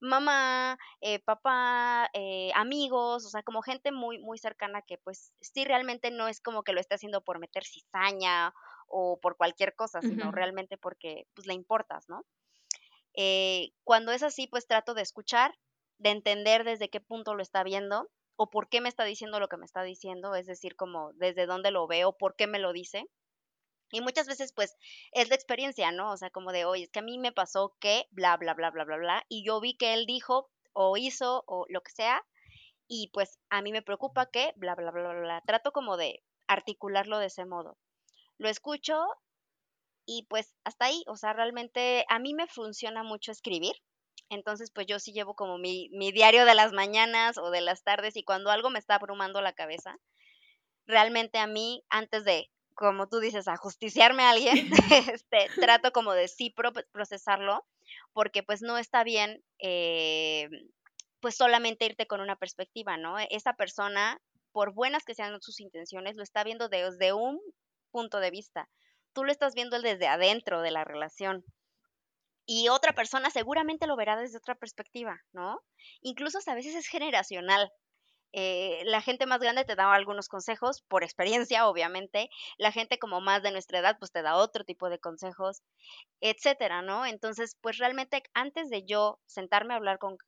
[0.00, 5.64] mamá, eh, papá, eh, amigos, o sea, como gente muy, muy cercana que pues sí
[5.64, 8.52] realmente no es como que lo esté haciendo por meter cizaña
[8.88, 12.24] o por cualquier cosa, sino realmente porque pues le importas, ¿no?
[13.14, 15.54] Eh, cuando es así, pues trato de escuchar,
[15.98, 19.48] de entender desde qué punto lo está viendo o por qué me está diciendo lo
[19.48, 22.72] que me está diciendo, es decir, como desde dónde lo veo, por qué me lo
[22.72, 23.06] dice.
[23.92, 24.76] Y muchas veces, pues,
[25.12, 26.12] es la experiencia, ¿no?
[26.12, 28.70] O sea, como de, oye, es que a mí me pasó que, bla, bla, bla,
[28.70, 32.22] bla, bla, bla, y yo vi que él dijo o hizo o lo que sea,
[32.88, 35.42] y pues a mí me preocupa que, bla, bla, bla, bla, bla.
[35.46, 37.78] Trato como de articularlo de ese modo.
[38.38, 38.96] Lo escucho
[40.06, 43.74] y pues hasta ahí, o sea, realmente a mí me funciona mucho escribir.
[44.28, 47.82] Entonces, pues yo sí llevo como mi, mi diario de las mañanas o de las
[47.82, 49.96] tardes y cuando algo me está abrumando la cabeza,
[50.86, 54.70] realmente a mí, antes de como tú dices, a justiciarme a alguien,
[55.18, 56.54] este, trato como de sí
[56.92, 57.66] procesarlo,
[58.12, 60.48] porque pues no está bien, eh,
[61.20, 63.16] pues solamente irte con una perspectiva, ¿no?
[63.30, 64.20] Esa persona,
[64.52, 67.40] por buenas que sean sus intenciones, lo está viendo desde un
[67.96, 68.68] punto de vista.
[69.14, 71.44] Tú lo estás viendo desde adentro de la relación.
[72.44, 75.60] Y otra persona seguramente lo verá desde otra perspectiva, ¿no?
[76.02, 77.72] Incluso a veces es generacional.
[78.32, 82.28] Eh, la gente más grande te da algunos consejos, por experiencia, obviamente.
[82.58, 85.62] La gente como más de nuestra edad, pues te da otro tipo de consejos,
[86.20, 87.06] etcétera, ¿no?
[87.06, 90.18] Entonces, pues realmente antes de yo sentarme a hablar con,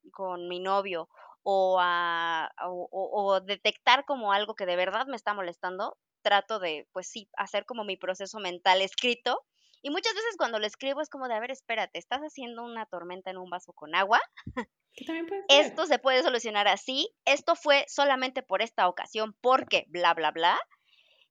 [0.49, 1.11] mi novio
[1.43, 7.09] o, a, o, detectar como algo que de verdad me está molestando, trato de, pues
[7.09, 9.45] sí, hacer como mi proceso mental escrito.
[9.83, 12.87] Y muchas veces cuando lo escribo es como de, a ver, espérate, ¿estás haciendo una
[12.87, 14.21] tormenta en un vaso con agua?
[15.49, 17.09] Esto se puede solucionar así.
[17.25, 20.59] Esto fue solamente por esta ocasión porque bla, bla, bla.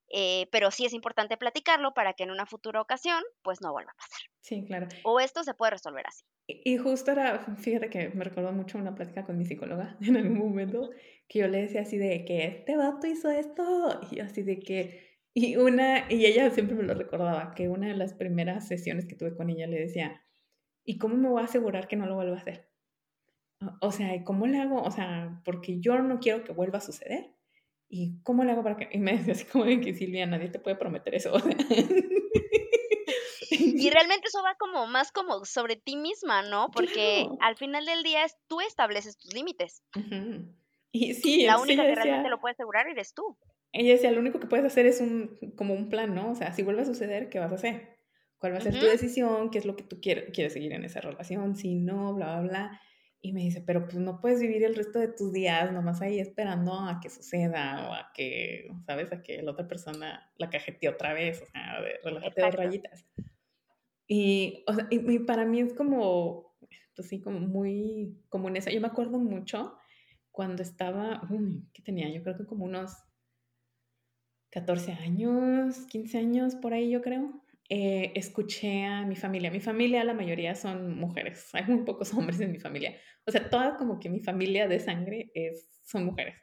[0.09, 3.91] Eh, pero sí es importante platicarlo para que en una futura ocasión pues no vuelva
[3.91, 4.19] a pasar.
[4.41, 4.87] Sí, claro.
[5.03, 6.23] O esto se puede resolver así.
[6.47, 10.39] Y justo era, fíjate que me recordó mucho una plática con mi psicóloga en algún
[10.39, 10.89] momento,
[11.27, 15.19] que yo le decía así de que este vato hizo esto, y así de que,
[15.33, 19.15] y una, y ella siempre me lo recordaba, que una de las primeras sesiones que
[19.15, 20.23] tuve con ella le decía,
[20.85, 22.69] ¿y cómo me voy a asegurar que no lo vuelva a hacer?
[23.81, 24.81] O sea, ¿cómo le hago?
[24.81, 27.36] O sea, porque yo no quiero que vuelva a suceder.
[27.89, 28.89] ¿Y cómo le hago para que.?
[28.91, 31.33] Y me decía así como de que Silvia, nadie te puede prometer eso.
[33.49, 36.69] y realmente eso va como más como sobre ti misma, ¿no?
[36.71, 39.83] Porque al final del día es, tú estableces tus límites.
[40.91, 43.37] Y sí, la única que realmente lo puede asegurar eres tú.
[43.71, 46.31] Ella decía, lo único que puedes hacer es un, como un plan, ¿no?
[46.31, 47.97] O sea, si vuelve a suceder, ¿qué vas a hacer?
[48.37, 49.49] ¿Cuál va a ser tu decisión?
[49.49, 51.55] ¿Qué es lo que tú quieres, quieres seguir en esa relación?
[51.55, 52.81] Si no, bla, bla, bla.
[53.27, 56.17] Y me dice, pero pues no puedes vivir el resto de tus días nomás ahí
[56.17, 59.11] esperando a que suceda o a que, ¿sabes?
[59.11, 63.05] A que la otra persona la cajete otra vez, o sea, relájate dos rayitas.
[64.07, 66.55] Y, o sea, y, para mí es como,
[66.97, 68.69] así como muy común eso.
[68.69, 69.77] Yo me acuerdo mucho
[70.31, 72.09] cuando estaba, uy, ¿qué tenía?
[72.09, 72.93] Yo creo que como unos
[74.51, 77.43] 14 años, 15 años por ahí yo creo.
[77.69, 79.51] Eh, escuché a mi familia.
[79.51, 81.49] Mi familia, la mayoría son mujeres.
[81.53, 82.95] Hay muy pocos hombres en mi familia.
[83.25, 86.35] O sea, toda como que mi familia de sangre es, son mujeres.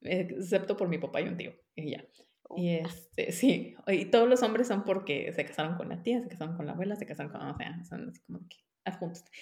[0.00, 1.52] Excepto por mi papá y un tío.
[1.74, 2.04] Y ya.
[2.56, 6.28] Y este, sí, y todos los hombres son porque se casaron con la tía, se
[6.28, 9.24] casaron con la abuela, se casaron con, o sea, son así como que adjuntos.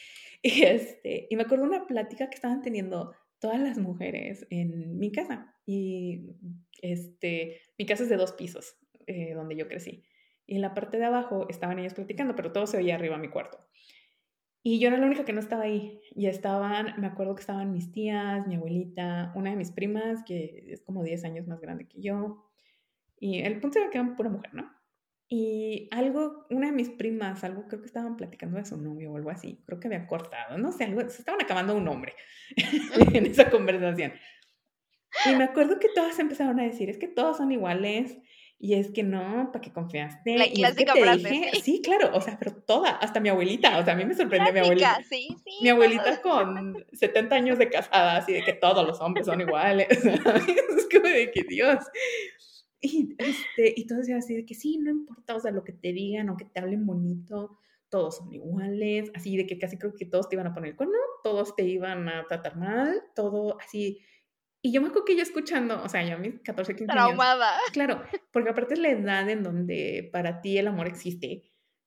[0.42, 5.10] Y este, y me acuerdo una plática que estaban teniendo todas las mujeres en mi
[5.10, 5.54] casa.
[5.64, 6.26] Y
[6.82, 10.04] este, mi casa es de dos pisos, eh, donde yo crecí.
[10.46, 13.18] Y en la parte de abajo estaban ellos platicando, pero todo se oía arriba a
[13.18, 13.58] mi cuarto.
[14.62, 16.00] Y yo era la única que no estaba ahí.
[16.14, 20.64] Y estaban, me acuerdo que estaban mis tías, mi abuelita, una de mis primas, que
[20.72, 22.50] es como 10 años más grande que yo.
[23.18, 24.70] Y el punto era que eran pura mujer, ¿no?
[25.28, 29.16] Y algo, una de mis primas, algo creo que estaban platicando de su novio o
[29.16, 32.14] algo así, creo que había cortado, no sé, algo, se estaban acabando un hombre
[33.12, 34.12] en esa conversación.
[35.24, 38.18] Y me acuerdo que todas empezaron a decir, es que todos son iguales,
[38.58, 40.38] y es que no, ¿para qué confiaste?
[40.38, 41.60] La y es que clásica te dije, sí.
[41.60, 44.52] sí, claro, o sea, pero toda, hasta mi abuelita, o sea, a mí me sorprendió
[44.52, 44.94] mi abuelita.
[44.94, 45.58] Clásica, sí, sí.
[45.62, 49.88] Mi abuelita con 70 años de casada, así de que todos los hombres son iguales.
[49.90, 51.84] es como de que Dios.
[52.80, 55.92] Y, este, y decían así de que sí, no importa, o sea, lo que te
[55.92, 57.58] digan o que te hablen bonito,
[57.90, 60.76] todos son iguales, así de que casi creo que todos te iban a poner el
[60.76, 64.00] cuerno, todos te iban a tratar mal, todo así.
[64.66, 67.04] Y yo me acuerdo que yo escuchando, o sea, yo a mis 14, 15 años,
[67.04, 67.52] Traumada.
[67.72, 68.02] Claro,
[68.32, 71.44] porque aparte es la edad en donde para ti el amor existe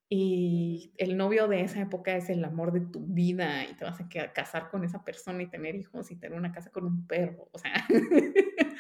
[0.08, 4.00] y el novio de esa época es el amor de tu vida y te vas
[4.00, 7.06] a que- casar con esa persona y tener hijos y tener una casa con un
[7.06, 7.50] perro.
[7.52, 7.74] O sea,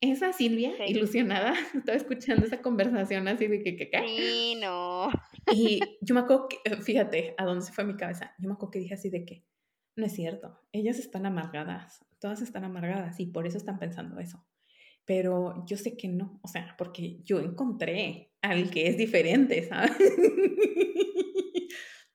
[0.00, 0.84] esa Silvia, Sí.
[0.92, 3.98] ilusionada, estaba escuchando esa conversación así de que, que, que.
[4.06, 5.10] Sí, no.
[5.52, 8.34] Y yo me acuerdo que, fíjate a dónde se fue mi cabeza.
[8.38, 9.44] Yo me acuerdo que dije así de que,
[9.98, 14.46] no es cierto, ellas están amargadas, todas están amargadas y por eso están pensando eso.
[15.04, 19.92] Pero yo sé que no, o sea, porque yo encontré al que es diferente, ¿sabes?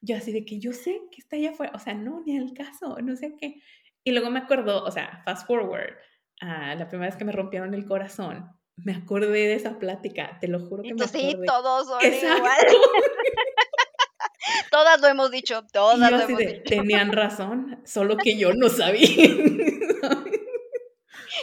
[0.05, 2.53] Yo así de que yo sé que está allá afuera, o sea, no, ni al
[2.53, 3.61] caso, no sé qué.
[4.03, 5.93] Y luego me acuerdo, o sea, fast forward,
[6.41, 10.49] a la primera vez que me rompieron el corazón, me acordé de esa plática, te
[10.49, 11.45] lo juro que Y me tú sí, acordé.
[11.45, 12.37] todos son Exacto.
[12.37, 12.57] igual.
[14.71, 16.61] Todas lo hemos dicho, todas lo hemos de, dicho.
[16.65, 19.07] tenían razón, solo que yo no sabía.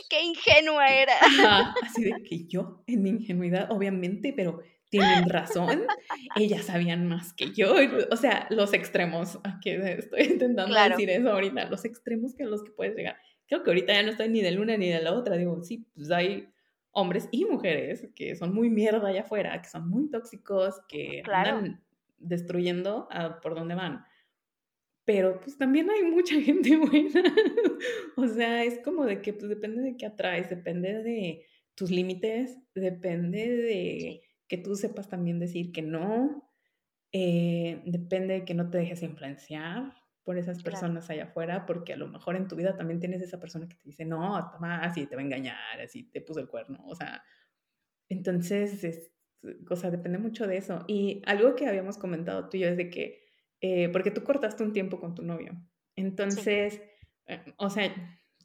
[0.09, 1.15] Qué ingenua era.
[1.21, 5.85] Ajá, así de que yo, en mi ingenuidad, obviamente, pero tienen razón,
[6.37, 7.75] ellas sabían más que yo.
[8.11, 10.97] O sea, los extremos, aquí estoy intentando Claro.
[10.97, 13.17] decir eso ahorita, los extremos que a los que puedes llegar.
[13.47, 15.87] Creo que ahorita ya no estoy ni de una ni de la otra, digo, sí,
[15.95, 16.49] pues hay
[16.93, 21.57] hombres y mujeres que son muy mierda allá afuera, que son muy tóxicos, que Claro.
[21.59, 21.85] andan
[22.21, 24.05] destruyendo a por donde van.
[25.05, 27.23] Pero pues también hay mucha gente buena.
[28.17, 32.59] o sea, es como de que pues depende de qué atraes, depende de tus límites,
[32.75, 36.53] depende de que tú sepas también decir que no,
[37.13, 40.63] eh, depende de que no te dejes influenciar por esas Claro.
[40.63, 43.77] personas allá afuera, porque a lo mejor en tu vida también tienes esa persona que
[43.77, 46.95] te dice, no, toma, así te va a engañar, así te puso el cuerno, o
[46.95, 47.23] sea,
[48.09, 49.13] entonces, es,
[49.68, 50.85] o sea, depende mucho de eso.
[50.87, 53.24] Y algo que habíamos comentado tú y yo es de que,
[53.61, 55.53] eh, porque tú cortaste un tiempo con tu novio,
[55.96, 56.83] entonces,
[57.26, 57.92] eh, o sea,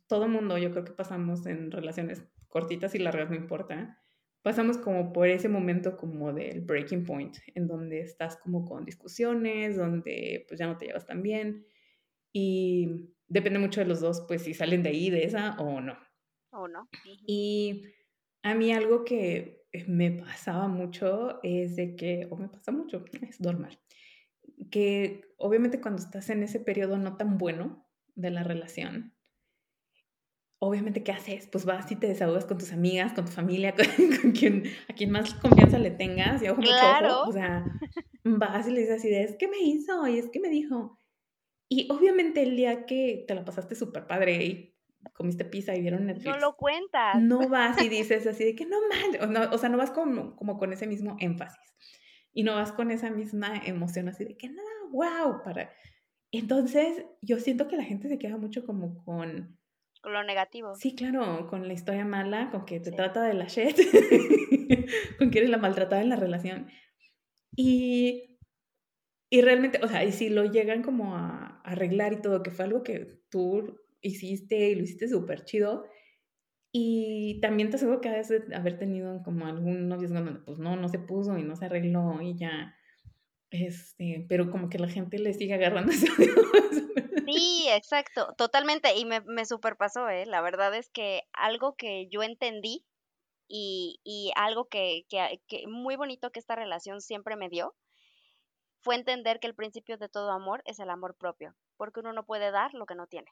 [0.08, 4.02] todo mundo, yo creo que pasamos en relaciones cortitas y largas, no importa,
[4.42, 9.78] pasamos como por ese momento como del breaking point, en donde estás como con discusiones,
[9.78, 11.66] donde pues ya no te llevas tan bien
[12.32, 15.98] y depende mucho de los dos, pues si salen de ahí, de esa o no.
[16.52, 16.88] ¿O no?
[17.26, 17.86] Y
[18.46, 23.04] a mí algo que eh, me pasaba mucho es de que, o me pasa mucho,
[23.28, 23.80] es normal,
[24.70, 29.16] que obviamente cuando estás en ese periodo no tan bueno de la relación,
[30.60, 31.48] obviamente, ¿qué haces?
[31.48, 33.88] Pues vas y te desahogas con tus amigas, con tu familia, con,
[34.22, 37.22] con quien, a quien más confianza le tengas, y ojo, mucho Claro.
[37.22, 37.66] ojo, o sea,
[38.24, 41.00] vas y le dices así de, es que me hizo, y es que me dijo.
[41.68, 44.75] Y obviamente el día que te la pasaste súper padre y
[45.14, 47.22] comiste pizza y vieron Netflix, No lo cuentas.
[47.22, 49.92] no vas y dices así de que no manches, o, no, o sea, no vas
[49.92, 51.60] como, como con ese mismo énfasis
[52.34, 54.62] y no vas con esa misma emoción así de que no,
[54.92, 55.72] wow, para...
[56.32, 59.58] Entonces, yo siento que la gente se queda mucho como con,
[60.02, 60.76] Con lo negativo.
[60.76, 62.96] sí, claro, con la historia mala, con que te Sí.
[62.98, 63.78] trata de la shit,
[65.18, 66.68] con que eres la maltratada en la relación.
[67.56, 68.38] Y,
[69.30, 72.66] y realmente, o sea, y si lo llegan como a arreglar y todo, que fue
[72.66, 75.86] algo que tú hiciste y lo hiciste súper chido,
[76.72, 80.90] y también te aseguro que debes de haber tenido como algún donde pues no, no
[80.90, 82.76] se puso y no se arregló y ya
[83.50, 86.08] Este, pero como que la gente le sigue agarrando ese
[87.28, 88.96] Sí, exacto, totalmente.
[88.98, 90.26] Y me, me superpasó, ¿eh?
[90.26, 92.86] La verdad es que algo que yo entendí
[93.48, 97.74] y, y algo que, que muy bonito que esta relación siempre me dio
[98.82, 102.26] fue entender que el principio de todo amor es el amor propio, porque uno no
[102.26, 103.32] puede dar lo que no tiene.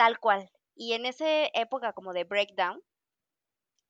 [0.00, 0.50] Tal cual.
[0.74, 2.82] Y en esa época como de breakdown,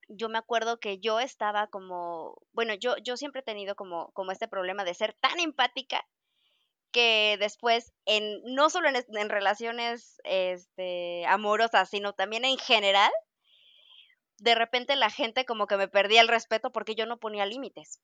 [0.08, 4.32] yo me acuerdo que yo estaba como, bueno, yo, yo siempre he tenido como, como
[4.32, 6.04] este problema de ser tan empática
[6.90, 13.12] que después, en, no solo en, en relaciones este, amorosas, sino también en general,
[14.40, 18.00] de repente la gente como que me perdía el respeto porque yo no ponía límites.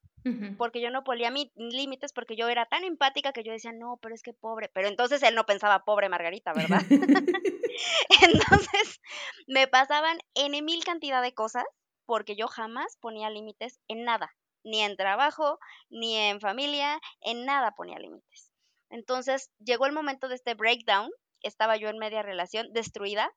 [0.59, 4.15] Porque yo no ponía límites porque yo era tan empática que yo decía, no, pero
[4.15, 4.69] es que pobre.
[4.69, 6.83] Pero entonces él no pensaba pobre Margarita, ¿verdad?
[8.23, 9.01] entonces
[9.47, 11.65] me pasaban en mil cantidad de cosas
[12.05, 14.31] porque yo jamás ponía límites en nada.
[14.63, 15.59] Ni en trabajo,
[15.89, 18.53] ni en familia, en nada ponía límites.
[18.91, 21.11] Entonces llegó el momento de este breakdown.
[21.41, 23.33] Estaba yo en media relación destruida,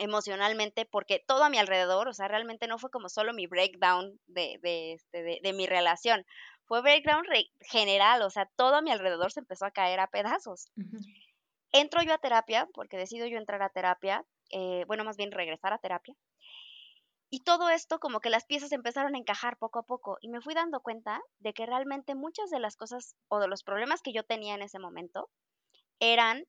[0.00, 4.18] emocionalmente porque todo a mi alrededor, o sea, realmente no fue como solo mi breakdown
[4.26, 6.24] de, de, este, de, mi relación,
[6.64, 7.24] fue breakdown
[7.60, 10.70] general, o sea, todo a mi alrededor se empezó a caer a pedazos.
[11.72, 15.72] Entro yo a terapia, porque decido yo entrar a terapia, eh, bueno, más bien regresar
[15.72, 16.14] a terapia,
[17.32, 20.40] y todo esto como que las piezas empezaron a encajar poco a poco y me
[20.40, 24.12] fui dando cuenta de que realmente muchas de las cosas o de los problemas que
[24.12, 25.30] yo tenía en ese momento
[26.00, 26.44] eran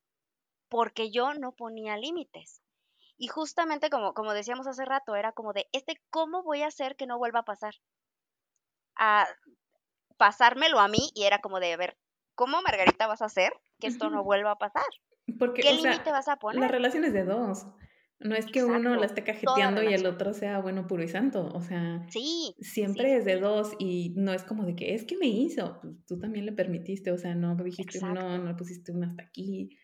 [0.70, 2.64] porque yo no ponía límites.
[3.22, 6.96] Y justamente como, como decíamos hace rato, era como de, este, ¿cómo voy a hacer
[6.96, 7.76] que no vuelva a pasar?
[8.96, 9.28] A
[10.18, 12.00] pasármelo a mí y era como de, a ver,
[12.34, 14.88] ¿cómo Margarita vas a hacer que esto no vuelva a pasar?
[15.38, 16.60] Porque, ¿Qué límite vas a poner?
[16.60, 17.68] La relación es de dos.
[18.18, 21.48] No es que uno la esté cajeteando y el otro sea bueno, puro y santo.
[21.54, 25.16] O sea, sí, siempre es de dos y no es como de que es que
[25.18, 25.80] me hizo.
[25.80, 29.22] Pues, tú también le permitiste, o sea, no dijiste no, no le pusiste un hasta
[29.22, 29.78] aquí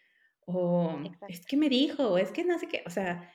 [0.49, 3.29] o es que me dijo, es que no sé qué, o sea,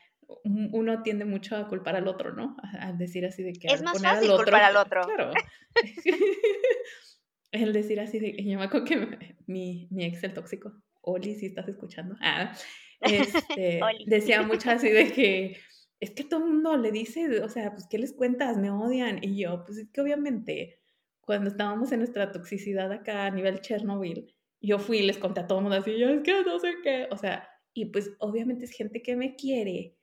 [0.45, 2.57] uno tiende mucho a culpar al otro, ¿no?
[2.81, 3.69] A, decir así de que...
[3.69, 5.03] Es más fácil culpar al otro.
[5.03, 5.31] Claro.
[7.53, 11.47] el decir así de, yo me acuerdo que mi, mi ex, el tóxico, Oli, si
[11.47, 12.57] estás escuchando, ah,
[13.03, 15.59] este, decía mucho así de que
[16.01, 18.57] es que todo el mundo le dice, o sea, pues, ¿qué les cuentas?
[18.57, 19.23] Me odian.
[19.23, 20.81] Y yo, pues es que obviamente,
[21.21, 25.47] cuando estábamos en nuestra toxicidad acá a nivel Chernobyl, yo fui y les conté a
[25.47, 28.65] todo el mundo así, yo es que no sé qué, o sea, y pues obviamente
[28.65, 29.97] es gente que me quiere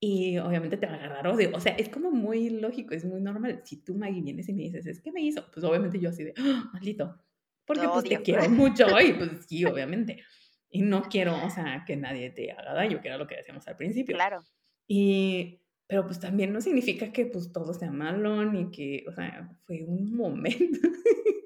[0.00, 3.20] y obviamente te va a agarrar odio, o sea, es como muy lógico, es muy
[3.20, 3.62] normal.
[3.64, 6.24] Si tú, Maggie, vienes y me dices, es que me hizo, pues obviamente yo así
[6.24, 7.22] de, ¡Ah, maldito,
[7.64, 10.22] porque pues te quiero mucho y pues sí, obviamente.
[10.68, 13.68] Y no quiero, o sea, que nadie te haga daño, que era lo que decíamos
[13.68, 14.16] al principio.
[14.16, 14.42] Claro.
[14.88, 19.56] Y, pero pues también no significa que pues todo sea malo, ni que, o sea,
[19.66, 20.80] fue un momento.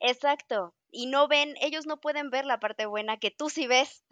[0.00, 0.74] Exacto.
[0.90, 4.04] Y no ven, ellos no pueden ver la parte buena que tú sí ves.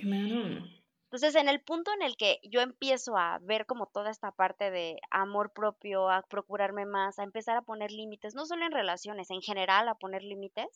[0.00, 0.64] Claro.
[1.10, 4.70] Entonces, en el punto en el que yo empiezo a ver como toda esta parte
[4.70, 9.30] de amor propio, a procurarme más, a empezar a poner límites, no solo en relaciones,
[9.30, 10.68] en general a poner límites,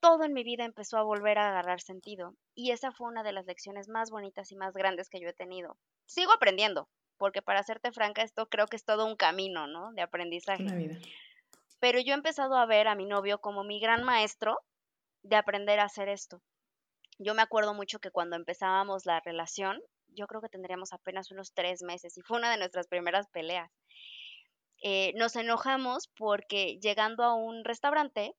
[0.00, 2.34] todo en mi vida empezó a volver a agarrar sentido.
[2.56, 5.32] Y esa fue una de las lecciones más bonitas y más grandes que yo he
[5.32, 5.76] tenido.
[6.06, 9.92] Sigo aprendiendo, porque para serte franca, esto creo que es todo un camino, ¿no?
[9.92, 10.64] De aprendizaje.
[10.64, 10.98] Una vida.
[11.80, 14.58] Pero yo he empezado a ver a mi novio como mi gran maestro
[15.22, 16.40] de aprender a hacer esto.
[17.18, 21.52] Yo me acuerdo mucho que cuando empezábamos la relación, yo creo que tendríamos apenas unos
[21.52, 23.70] tres meses y fue una de nuestras primeras peleas.
[24.82, 28.34] Eh, nos enojamos porque llegando a un restaurante,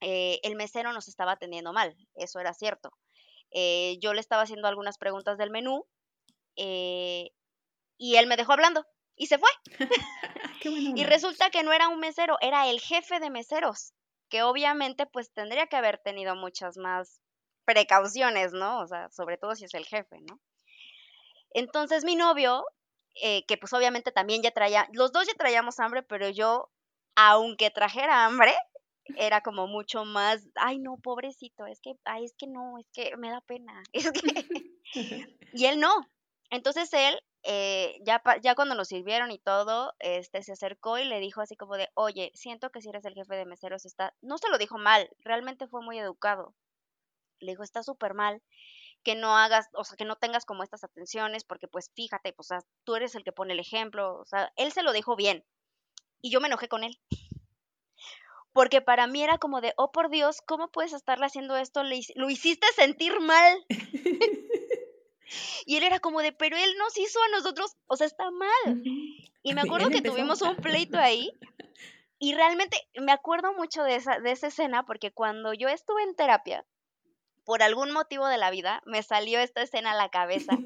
[0.00, 2.90] eh, el mesero nos estaba atendiendo mal, eso era cierto.
[3.50, 5.86] Eh, yo le estaba haciendo algunas preguntas del menú
[6.54, 8.84] y él me dejó hablando
[9.16, 9.50] y se fue.
[10.64, 13.92] y resulta que no era un mesero, era el jefe de meseros,
[14.28, 17.20] que obviamente pues tendría que haber tenido muchas más
[17.64, 18.80] precauciones, ¿no?
[18.80, 20.40] O sea, sobre todo si es el jefe, ¿no?
[21.50, 22.64] Entonces mi novio,
[23.22, 26.70] eh, que pues obviamente también ya traía, los dos ya traíamos hambre, pero yo,
[27.14, 28.54] aunque trajera hambre,
[29.16, 33.16] era como mucho más, ay no, pobrecito, es que, ay, es que no, es que
[33.16, 34.70] me da pena, es que...
[35.52, 35.92] y él no.
[36.50, 41.18] Entonces él eh, ya, ya cuando nos sirvieron y todo, este, se acercó y le
[41.20, 44.38] dijo así como de, oye, siento que si eres el jefe de meseros está, no
[44.38, 46.54] se lo dijo mal, realmente fue muy educado.
[47.40, 48.42] Le dijo, está súper mal
[49.02, 52.48] que no hagas, o sea, que no tengas como estas atenciones, porque pues fíjate, pues
[52.84, 55.44] tú eres el que pone el ejemplo, o sea, él se lo dijo bien.
[56.20, 57.00] Y yo me enojé con él.
[58.52, 61.82] Porque para mí era como de, oh por Dios, ¿cómo puedes estarle haciendo esto?
[61.82, 63.66] lo hiciste sentir mal.
[65.66, 68.82] Y él era como de, pero él nos hizo a nosotros, o sea, está mal.
[69.42, 71.32] Y me acuerdo que tuvimos un pleito ahí.
[72.18, 76.14] y realmente me acuerdo mucho de esa, de esa escena porque cuando yo estuve en
[76.14, 76.64] terapia,
[77.44, 80.56] por algún motivo de la vida, me salió esta escena a la cabeza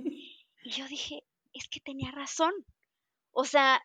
[0.62, 2.52] y yo dije, es que tenía razón.
[3.32, 3.82] O sea,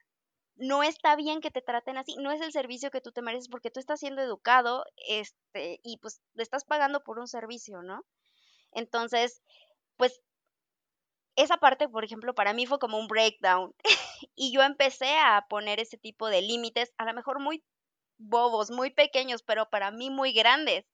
[0.55, 3.49] no está bien que te traten así, no es el servicio que tú te mereces
[3.49, 8.05] porque tú estás siendo educado, este, y pues le estás pagando por un servicio, ¿no?
[8.71, 9.41] Entonces,
[9.97, 10.21] pues
[11.35, 13.73] esa parte, por ejemplo, para mí fue como un breakdown
[14.35, 17.63] y yo empecé a poner ese tipo de límites, a lo mejor muy
[18.17, 20.85] bobos, muy pequeños, pero para mí muy grandes,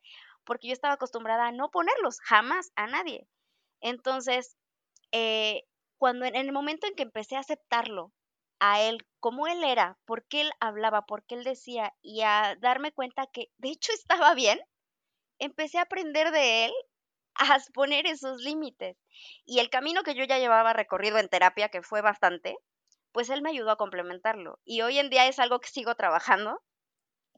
[0.45, 3.27] porque yo estaba acostumbrada a no ponerlos jamás a nadie.
[3.81, 4.55] Entonces,
[5.11, 5.63] eh,
[5.97, 8.11] cuando en el momento en que empecé a aceptarlo
[8.59, 12.55] a él, como él era, por qué él hablaba, por qué él decía, y a
[12.59, 14.59] darme cuenta que de hecho estaba bien,
[15.39, 16.73] empecé a aprender de él
[17.39, 18.97] a poner esos límites.
[19.45, 22.57] Y el camino que yo ya llevaba recorrido en terapia, que fue bastante,
[23.11, 24.59] pues él me ayudó a complementarlo.
[24.63, 26.61] Y hoy en día es algo que sigo trabajando.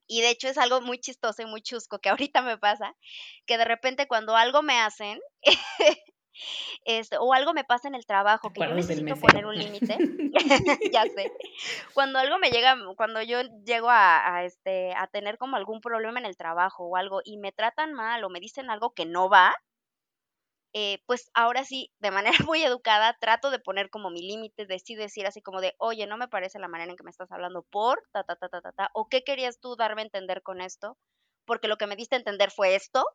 [0.08, 2.96] Y de hecho es algo muy chistoso y muy chusco que ahorita me pasa,
[3.46, 5.20] que de repente cuando algo me hacen,
[6.86, 9.98] Este, o algo me pasa en el trabajo que yo necesito poner un límite,
[10.94, 11.32] ya sé.
[11.94, 16.26] Cuando algo me llega, cuando yo llego a, este, a tener como algún problema en
[16.26, 19.56] el trabajo o algo y me tratan mal o me dicen algo que no va,
[20.74, 24.80] eh, pues ahora sí, de manera muy educada, trato de poner como mi límite, de
[24.80, 27.32] sí decir así como de, oye, no me parece la manera en que me estás
[27.32, 30.42] hablando por, ta, ta, ta, ta, ta, ta, o qué querías tú darme a entender
[30.44, 30.98] con esto,
[31.46, 33.06] porque lo que me diste a entender fue esto.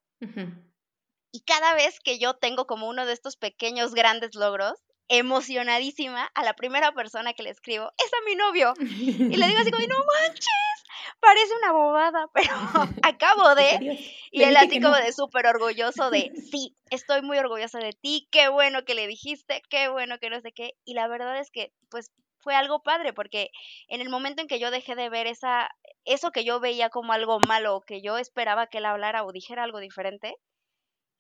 [1.31, 6.45] Y cada vez que yo tengo como uno de estos pequeños grandes logros, emocionadísima a
[6.45, 8.73] la primera persona que le escribo, es a mi novio.
[8.81, 10.74] Y le digo así como, no manches,
[11.21, 12.55] parece una bobada, pero
[13.03, 13.99] acabo de...
[14.31, 18.49] Y él así como de súper orgulloso de, sí, estoy muy orgullosa de ti, qué
[18.49, 20.73] bueno que le dijiste, qué bueno que no sé qué.
[20.85, 23.51] Y la verdad es que, pues, fue algo padre, porque
[23.89, 25.71] en el momento en que yo dejé de ver esa,
[26.05, 29.63] eso que yo veía como algo malo, que yo esperaba que él hablara o dijera
[29.63, 30.37] algo diferente,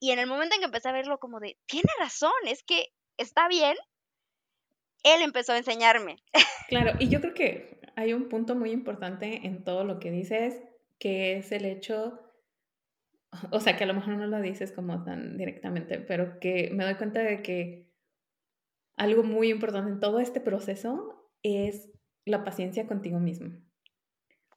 [0.01, 2.89] y en el momento en que empecé a verlo como de, tiene razón, es que
[3.17, 3.75] está bien,
[5.03, 6.17] él empezó a enseñarme.
[6.69, 10.63] Claro, y yo creo que hay un punto muy importante en todo lo que dices,
[10.99, 12.21] que es el hecho,
[13.51, 16.85] o sea, que a lo mejor no lo dices como tan directamente, pero que me
[16.85, 17.91] doy cuenta de que
[18.97, 21.91] algo muy importante en todo este proceso es
[22.25, 23.53] la paciencia contigo mismo.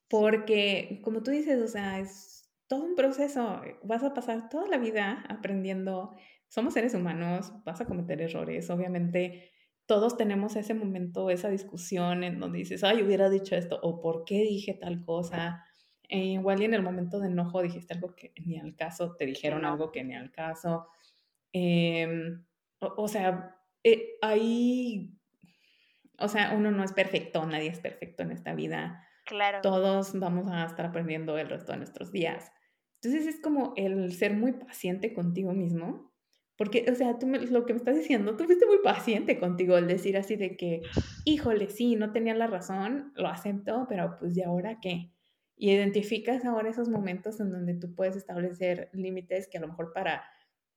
[0.10, 3.62] Porque, como tú dices, o sea, es todo un proceso.
[3.84, 6.16] Vas a pasar toda la vida aprendiendo.
[6.48, 8.70] Somos seres humanos, vas a cometer errores.
[8.70, 9.52] Obviamente,
[9.88, 14.26] todos tenemos ese momento, esa discusión en donde dices, ay, hubiera dicho esto, o por
[14.26, 15.64] qué dije tal cosa.
[16.10, 19.26] E igual y en el momento de enojo dijiste algo que ni al caso, te
[19.26, 20.88] dijeron algo que ni al caso.
[21.54, 22.46] Em,
[22.80, 25.18] o, sea, eh, ahí,
[26.20, 29.08] o sea, uno no es perfecto, nadie es perfecto en esta vida.
[29.26, 29.62] Claro.
[29.62, 32.52] Todos vamos a estar aprendiendo el resto de nuestros días.
[33.02, 36.07] Entonces es como el ser muy paciente contigo mismo,
[36.58, 39.88] porque, o sea, tú lo que me estás diciendo, tú fuiste muy paciente contigo, el
[39.88, 40.82] decir así de que,
[41.24, 45.12] híjole, sí, no tenía la razón, lo acepto, pero pues ¿y ahora qué?
[45.56, 49.94] Y identificas ahora esos momentos en donde tú puedes establecer límites que a lo mejor
[49.94, 50.24] para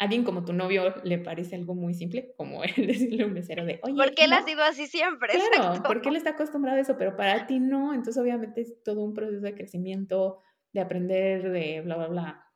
[0.00, 3.64] alguien como tu novio le parece algo muy simple, como él decirle a un mesero
[3.64, 3.94] de, oye.
[3.94, 5.32] Porque él ha sido así siempre.
[5.32, 7.94] Claro, porque él está acostumbrado a eso, pero para ti no.
[7.94, 10.40] Entonces, obviamente, es todo un proceso de crecimiento,
[10.72, 12.46] de aprender, de bla, bla, bla.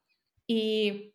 [0.47, 1.14] Y,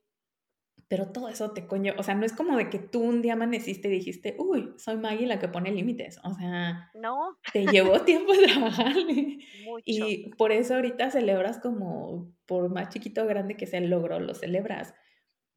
[0.90, 3.34] pero todo eso te coño, o sea, no es como de que tú un día
[3.34, 7.38] amaneciste y dijiste, uy, soy Maggie la que pone límites, o sea, no.
[7.54, 9.38] te llevó tiempo de trabajarle.
[9.86, 14.20] Y por eso ahorita celebras como, por más chiquito o grande que sea el logro,
[14.20, 14.96] lo celebras,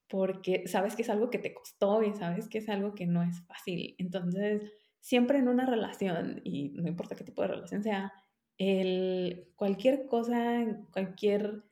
[0.06, 3.22] porque sabes que es algo que te costó y sabes que es algo que no
[3.22, 3.94] es fácil.
[3.96, 4.70] Entonces,
[5.00, 8.12] siempre en una relación, y no importa qué tipo de relación sea,
[8.58, 10.62] el cualquier cosa,
[10.92, 11.64] cualquier,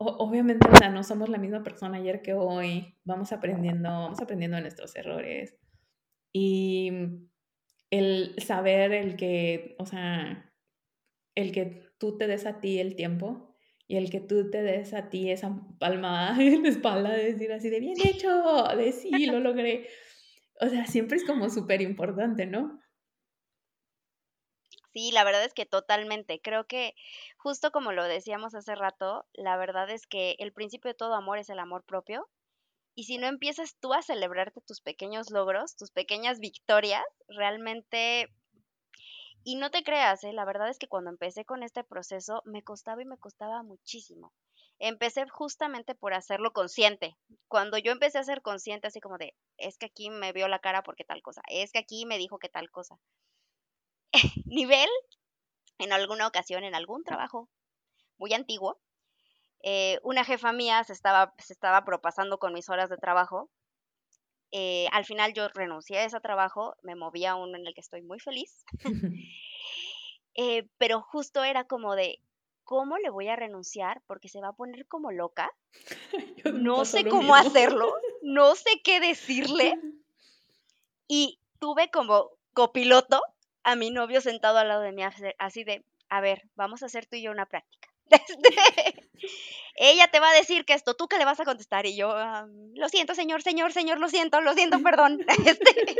[0.00, 4.56] obviamente, o sea, no somos la misma persona ayer que hoy, vamos aprendiendo, vamos aprendiendo
[4.56, 5.56] de nuestros errores.
[6.32, 6.90] Y
[7.90, 10.50] el saber el que, o sea,
[11.34, 13.54] el que tú te des a ti el tiempo
[13.86, 17.52] y el que tú te des a ti esa palmada en la espalda de decir
[17.52, 19.86] así de bien hecho, de sí, lo logré.
[20.60, 22.80] O sea, siempre es como súper importante, ¿no?
[24.92, 26.40] Sí, la verdad es que totalmente.
[26.40, 26.94] Creo que
[27.36, 31.38] justo como lo decíamos hace rato, la verdad es que el principio de todo amor
[31.38, 32.28] es el amor propio.
[32.96, 38.28] Y si no empiezas tú a celebrarte tus pequeños logros, tus pequeñas victorias, realmente...
[39.42, 40.32] Y no te creas, ¿eh?
[40.34, 44.32] la verdad es que cuando empecé con este proceso me costaba y me costaba muchísimo.
[44.78, 47.16] Empecé justamente por hacerlo consciente.
[47.48, 50.58] Cuando yo empecé a ser consciente, así como de, es que aquí me vio la
[50.58, 52.98] cara porque tal cosa, es que aquí me dijo que tal cosa
[54.46, 54.88] nivel
[55.78, 57.48] en alguna ocasión, en algún trabajo,
[58.18, 58.78] muy antiguo.
[59.62, 63.50] Eh, una jefa mía se estaba, se estaba propasando con mis horas de trabajo.
[64.52, 67.80] Eh, al final yo renuncié a ese trabajo, me moví a uno en el que
[67.80, 68.64] estoy muy feliz.
[70.36, 72.20] Eh, pero justo era como de,
[72.62, 74.00] ¿cómo le voy a renunciar?
[74.06, 75.52] Porque se va a poner como loca.
[76.54, 77.92] no sé cómo hacerlo,
[78.22, 79.78] no sé qué decirle.
[81.08, 83.20] Y tuve como copiloto
[83.62, 85.02] a mi novio sentado al lado de mí,
[85.38, 87.88] así de, a ver, vamos a hacer tú y yo una práctica.
[88.10, 89.08] Este,
[89.76, 91.86] ella te va a decir que esto, ¿tú qué le vas a contestar?
[91.86, 92.12] Y yo,
[92.74, 95.20] lo siento, señor, señor, señor, lo siento, lo siento, perdón.
[95.46, 95.96] Este,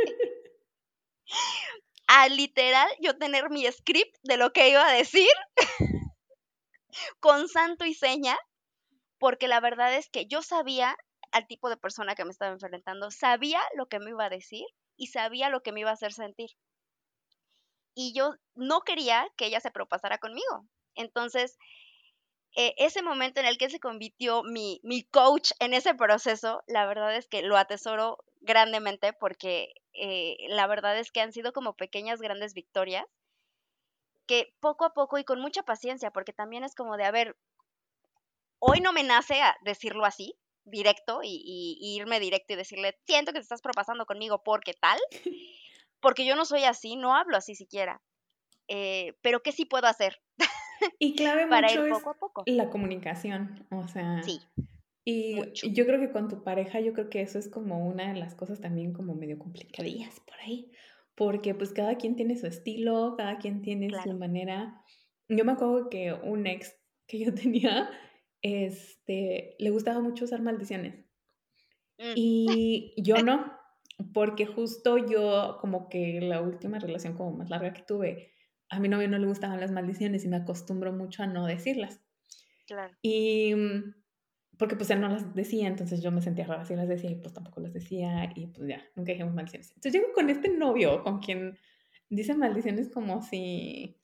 [2.07, 5.29] a literal yo tener mi script de lo que iba a decir
[7.21, 8.37] con santo y seña,
[9.17, 10.97] porque la verdad es que yo sabía
[11.31, 14.65] al tipo de persona que me estaba enfrentando, sabía lo que me iba a decir
[14.97, 16.49] y sabía lo que me iba a hacer sentir.
[17.93, 20.65] Y yo no quería que ella se propasara conmigo.
[20.95, 21.57] Entonces,
[22.55, 26.85] eh, ese momento en el que se convirtió mi, mi, coach en ese proceso, la
[26.85, 31.75] verdad es que lo atesoro grandemente porque eh, la verdad es que han sido como
[31.75, 33.05] pequeñas, grandes victorias
[34.27, 37.35] que poco a poco y con mucha paciencia, porque también es como de, a ver,
[38.59, 43.39] hoy no me nace a decirlo así, directo, y, irme directo y decirle, siento que
[43.39, 44.99] te estás propasando conmigo porque tal,
[46.01, 48.01] porque yo no soy así, no hablo así siquiera.
[48.67, 50.17] Eh, pero ¿qué sí puedo hacer?
[50.97, 52.43] Y clave para mucho ir poco a poco.
[52.47, 54.23] la comunicación, o sea.
[54.23, 54.39] Sí.
[55.05, 55.35] Y
[55.71, 58.33] yo creo que con tu pareja, yo creo que eso es como una de las
[58.35, 60.71] cosas también como medio complicadillas por ahí,
[61.15, 64.83] porque pues cada quien tiene su estilo, cada quien tiene su manera.
[65.27, 67.89] Yo me acuerdo que un ex que yo tenía,
[68.41, 71.05] este, le gustaba mucho usar maldiciones.
[71.97, 72.13] Mm.
[72.15, 73.51] Y yo no,
[74.13, 78.33] porque justo yo como que la última relación como más larga que tuve,
[78.69, 82.01] a mi novio no le gustaban las maldiciones y me acostumbro mucho a no decirlas.
[82.67, 82.93] Claro.
[83.01, 83.93] Y mm,
[84.57, 87.15] porque pues él no las decía, entonces yo me sentía rara si las decía y
[87.15, 89.69] pues tampoco las decía y pues ya, nunca dijimos maldiciones.
[89.71, 91.57] Entonces llego con este novio con quien
[92.09, 93.97] dice maldiciones como si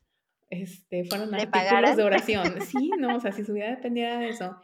[0.50, 2.62] este, fueron artículos de oración.
[2.62, 4.58] Sí, no, o sea, si su vida dependiera de eso.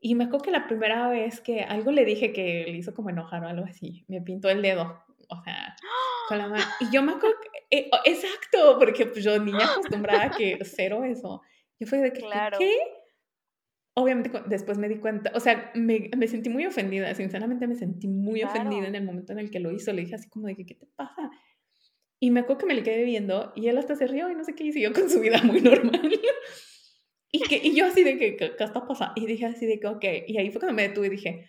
[0.00, 3.10] Y me acuerdo que la primera vez que algo le dije que le hizo como
[3.10, 5.74] enojar o algo así, me pintó el dedo, o sea,
[6.28, 6.64] con la mano.
[6.80, 7.36] Y yo me acuerdo,
[7.70, 11.42] eh, exacto, porque pues yo niña acostumbrada a que cero eso.
[11.80, 12.58] Yo fui de que, claro.
[12.58, 12.76] ¿qué?
[13.94, 18.06] Obviamente después me di cuenta, o sea, me, me sentí muy ofendida, sinceramente me sentí
[18.06, 19.92] muy ofendida en el momento en el que lo hizo.
[19.92, 21.30] Le dije así como de que, ¿qué te pasa?
[22.20, 24.44] Y me acuerdo que me le quedé viendo y él hasta se rió y no
[24.44, 26.12] sé qué, y siguió con su vida muy normal.
[27.30, 29.14] Y, que, y yo así de que, ¿qué, está pasando?
[29.16, 30.04] Y dije así de que, ok.
[30.26, 31.48] Y ahí fue cuando me detuve y dije,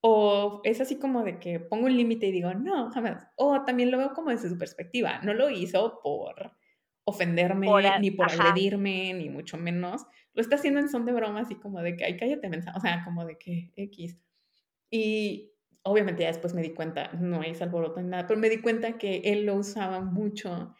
[0.00, 3.26] o es así como de que pongo un límite y digo, no, jamás.
[3.36, 5.20] O también lo veo como desde su perspectiva.
[5.22, 6.52] No lo hizo por
[7.04, 7.68] ofenderme,
[8.00, 11.80] ni por agredirme, ni mucho menos lo está haciendo en son de broma, así como
[11.82, 14.18] de que, ay, cállate, mensaje, o sea, como de que X.
[14.90, 15.52] Y
[15.82, 18.98] obviamente ya después me di cuenta, no hay alboroto ni nada, pero me di cuenta
[18.98, 20.74] que él lo usaba mucho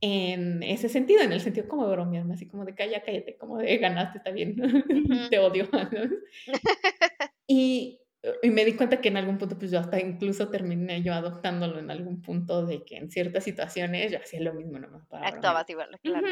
[0.00, 3.58] en ese sentido, en el sentido como de bromearme, así como de calla, cállate, como
[3.58, 4.56] de ganaste, está bien,
[5.30, 5.68] te odio.
[7.46, 8.00] y,
[8.42, 11.78] y, me di cuenta que en algún punto, pues yo hasta incluso terminé yo adoptándolo
[11.78, 15.28] en algún punto de que en ciertas situaciones yo hacía lo mismo, nomás para.
[15.28, 16.26] Actuabas igual, claro.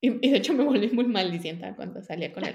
[0.00, 2.54] Y, de hecho me volví muy maldicienta cuando salía con él.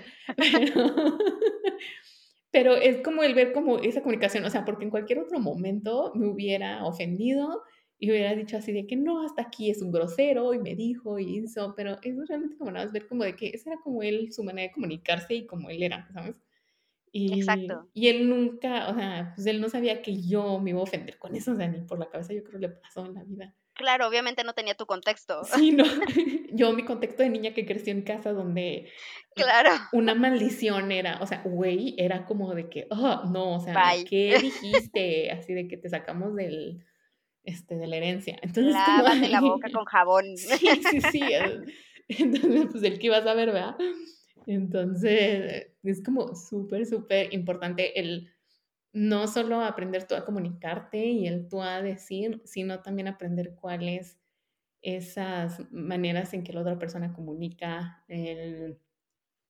[2.51, 6.11] Pero, es como el ver como esa comunicación, o sea, porque en cualquier otro momento
[6.15, 7.63] me hubiera ofendido
[8.01, 11.19] y hubiera dicho así de que no, hasta aquí es un grosero y me dijo
[11.19, 14.01] y hizo, pero eso realmente como nada más ver como de que esa era como
[14.01, 16.35] él, su manera de comunicarse y como él era, ¿sabes?
[17.11, 17.89] Y, Exacto.
[17.93, 21.17] Y él nunca, o sea, pues él no sabía que yo me iba a ofender
[21.17, 23.53] con eso, o sea, ni por la cabeza yo creo le pasó en la vida.
[23.73, 25.43] Claro, obviamente no tenía tu contexto.
[25.43, 25.83] Sí, no.
[26.51, 28.89] Yo, mi contexto de niña que creció en casa donde
[29.35, 29.71] claro.
[29.93, 34.37] una maldición era, o sea, güey, era como de que, oh, no, o sea, ¿qué
[34.41, 35.31] dijiste?
[35.31, 36.83] Así de que te sacamos del,
[37.49, 38.37] este, de la herencia.
[38.41, 40.37] Entonces, Lávate la boca con jabón.
[40.37, 41.21] Sí, sí, sí.
[42.07, 43.75] Entonces, pues el que ibas a ver, ¿verdad?
[44.45, 48.31] Entonces, es como súper, súper importante el
[48.91, 54.17] no solo aprender tú a comunicarte y el tú a decir, sino también aprender cuáles
[54.81, 58.03] esas maneras en que la otra persona comunica,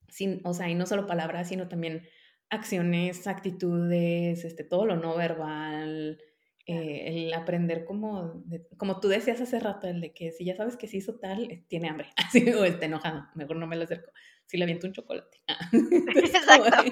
[0.10, 2.04] sin, o sea, y no solo palabras, sino también
[2.50, 6.20] acciones, actitudes, este, todo lo no verbal,
[6.72, 8.43] eh, el aprender como,
[8.78, 11.49] como tú decías hace rato, el de que si ya sabes que se hizo tal,
[11.49, 14.11] eh, tiene hambre, así, o está enojado, mejor no me lo acerco,
[14.45, 15.39] si le aviento un chocolate.
[16.15, 16.91] Exacto.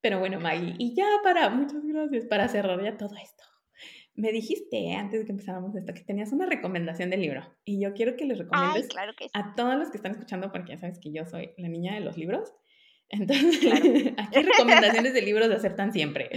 [0.00, 3.44] Pero bueno, Maggie, y ya para, muchas gracias, para cerrar ya todo esto.
[4.16, 7.94] me dijiste antes de que empezáramos esto que tenías una recomendación del libro y yo
[7.94, 8.88] quiero que les recomiendes
[9.32, 12.00] a todos los que están escuchando porque ya sabes que yo soy la niña de
[12.00, 12.52] los libros.
[13.10, 16.30] Entonces, aquí recomendaciones de libros de aceptan siempre.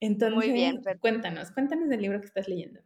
[0.00, 2.80] Entonces, Muy bien, cuéntanos, cuéntanos del libro que estás leyendo.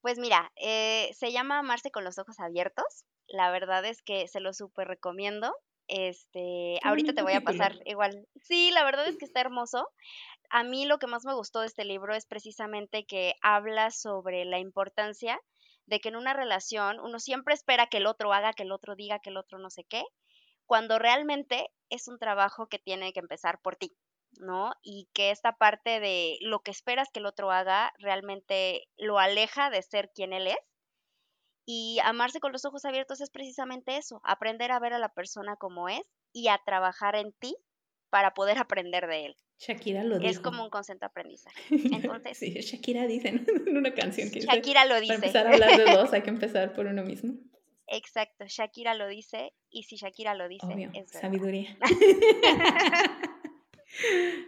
[0.00, 3.04] Pues mira, eh, se llama Amarse con los ojos abiertos.
[3.26, 5.54] La verdad es que se lo súper recomiendo.
[5.86, 8.26] Este, ahorita te voy a pasar igual.
[8.42, 9.88] Sí, la verdad es que está hermoso.
[10.50, 14.44] A mí lo que más me gustó de este libro es precisamente que habla sobre
[14.44, 15.40] la importancia
[15.86, 18.94] de que en una relación uno siempre espera que el otro haga, que el otro
[18.94, 20.04] diga, que el otro no sé qué,
[20.66, 23.96] cuando realmente es un trabajo que tiene que empezar por ti,
[24.38, 24.72] ¿no?
[24.82, 29.70] Y que esta parte de lo que esperas que el otro haga realmente lo aleja
[29.70, 30.58] de ser quien él es.
[31.66, 35.56] Y amarse con los ojos abiertos es precisamente eso, aprender a ver a la persona
[35.56, 36.00] como es
[36.32, 37.56] y a trabajar en ti
[38.10, 39.36] para poder aprender de él.
[39.58, 40.30] Shakira lo dice.
[40.30, 41.60] Es como un concepto aprendizaje.
[41.70, 43.28] Entonces, sí, Shakira dice
[43.66, 45.14] en una canción que Shakira lo dice.
[45.14, 47.34] Para empezar a hablar de dos hay que empezar por uno mismo.
[47.88, 51.76] Exacto, Shakira lo dice y si Shakira lo dice, es sabiduría.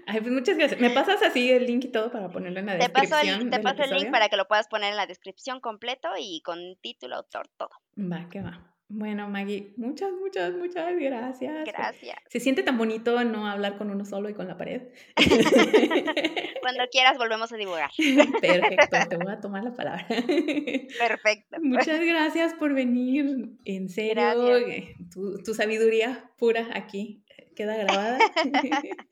[0.06, 0.80] Ay, pues muchas gracias.
[0.80, 3.50] ¿Me pasas así el link y todo para ponerlo en la descripción?
[3.50, 6.76] Te paso el link para que lo puedas poner en la descripción completo y con
[6.80, 7.70] título, autor, todo.
[7.98, 8.70] Va, que va.
[8.92, 11.64] Bueno, Maggie, muchas, muchas, muchas gracias.
[11.64, 12.16] Gracias.
[12.28, 14.82] Se siente tan bonito no hablar con uno solo y con la pared.
[16.60, 17.90] Cuando quieras volvemos a divulgar.
[18.40, 20.04] Perfecto, te voy a tomar la palabra.
[20.08, 21.58] Perfecto.
[21.62, 23.50] Muchas gracias por venir.
[23.64, 27.22] En serio, eh, tu, tu sabiduría pura aquí
[27.54, 28.18] queda grabada.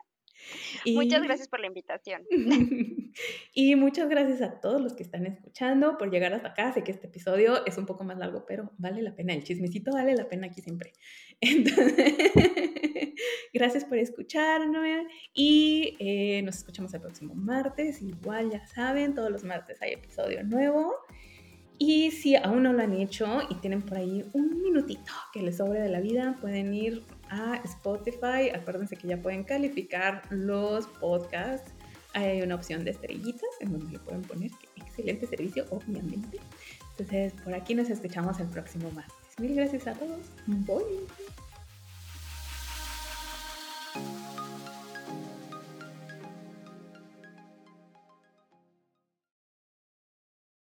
[0.87, 2.23] Muchas gracias por la invitación.
[3.55, 6.73] y muchas gracias a todos los que están escuchando por llegar hasta acá.
[6.73, 9.35] Sé que este episodio es un poco más largo, pero vale la pena.
[9.35, 10.93] El chismecito vale la pena aquí siempre.
[13.53, 14.87] gracias por escucharnos
[15.35, 18.03] y eh, nos escuchamos el próximo martes.
[18.03, 20.95] Igual ya saben, todos los martes hay episodio nuevo.
[21.79, 25.57] Y si aún no lo han hecho y tienen por ahí un minutito que les
[25.57, 28.51] sobre de la vida, pueden ir a Spotify.
[28.53, 31.73] Acuérdense que ya pueden calificar los podcasts.
[32.15, 36.41] Hay una opción de estrellitas en donde le pueden poner excelente servicio, obviamente.
[36.91, 39.15] Entonces, por aquí nos escuchamos el próximo martes.
[39.39, 40.27] Mil gracias a todos.
[40.47, 41.07] Bye.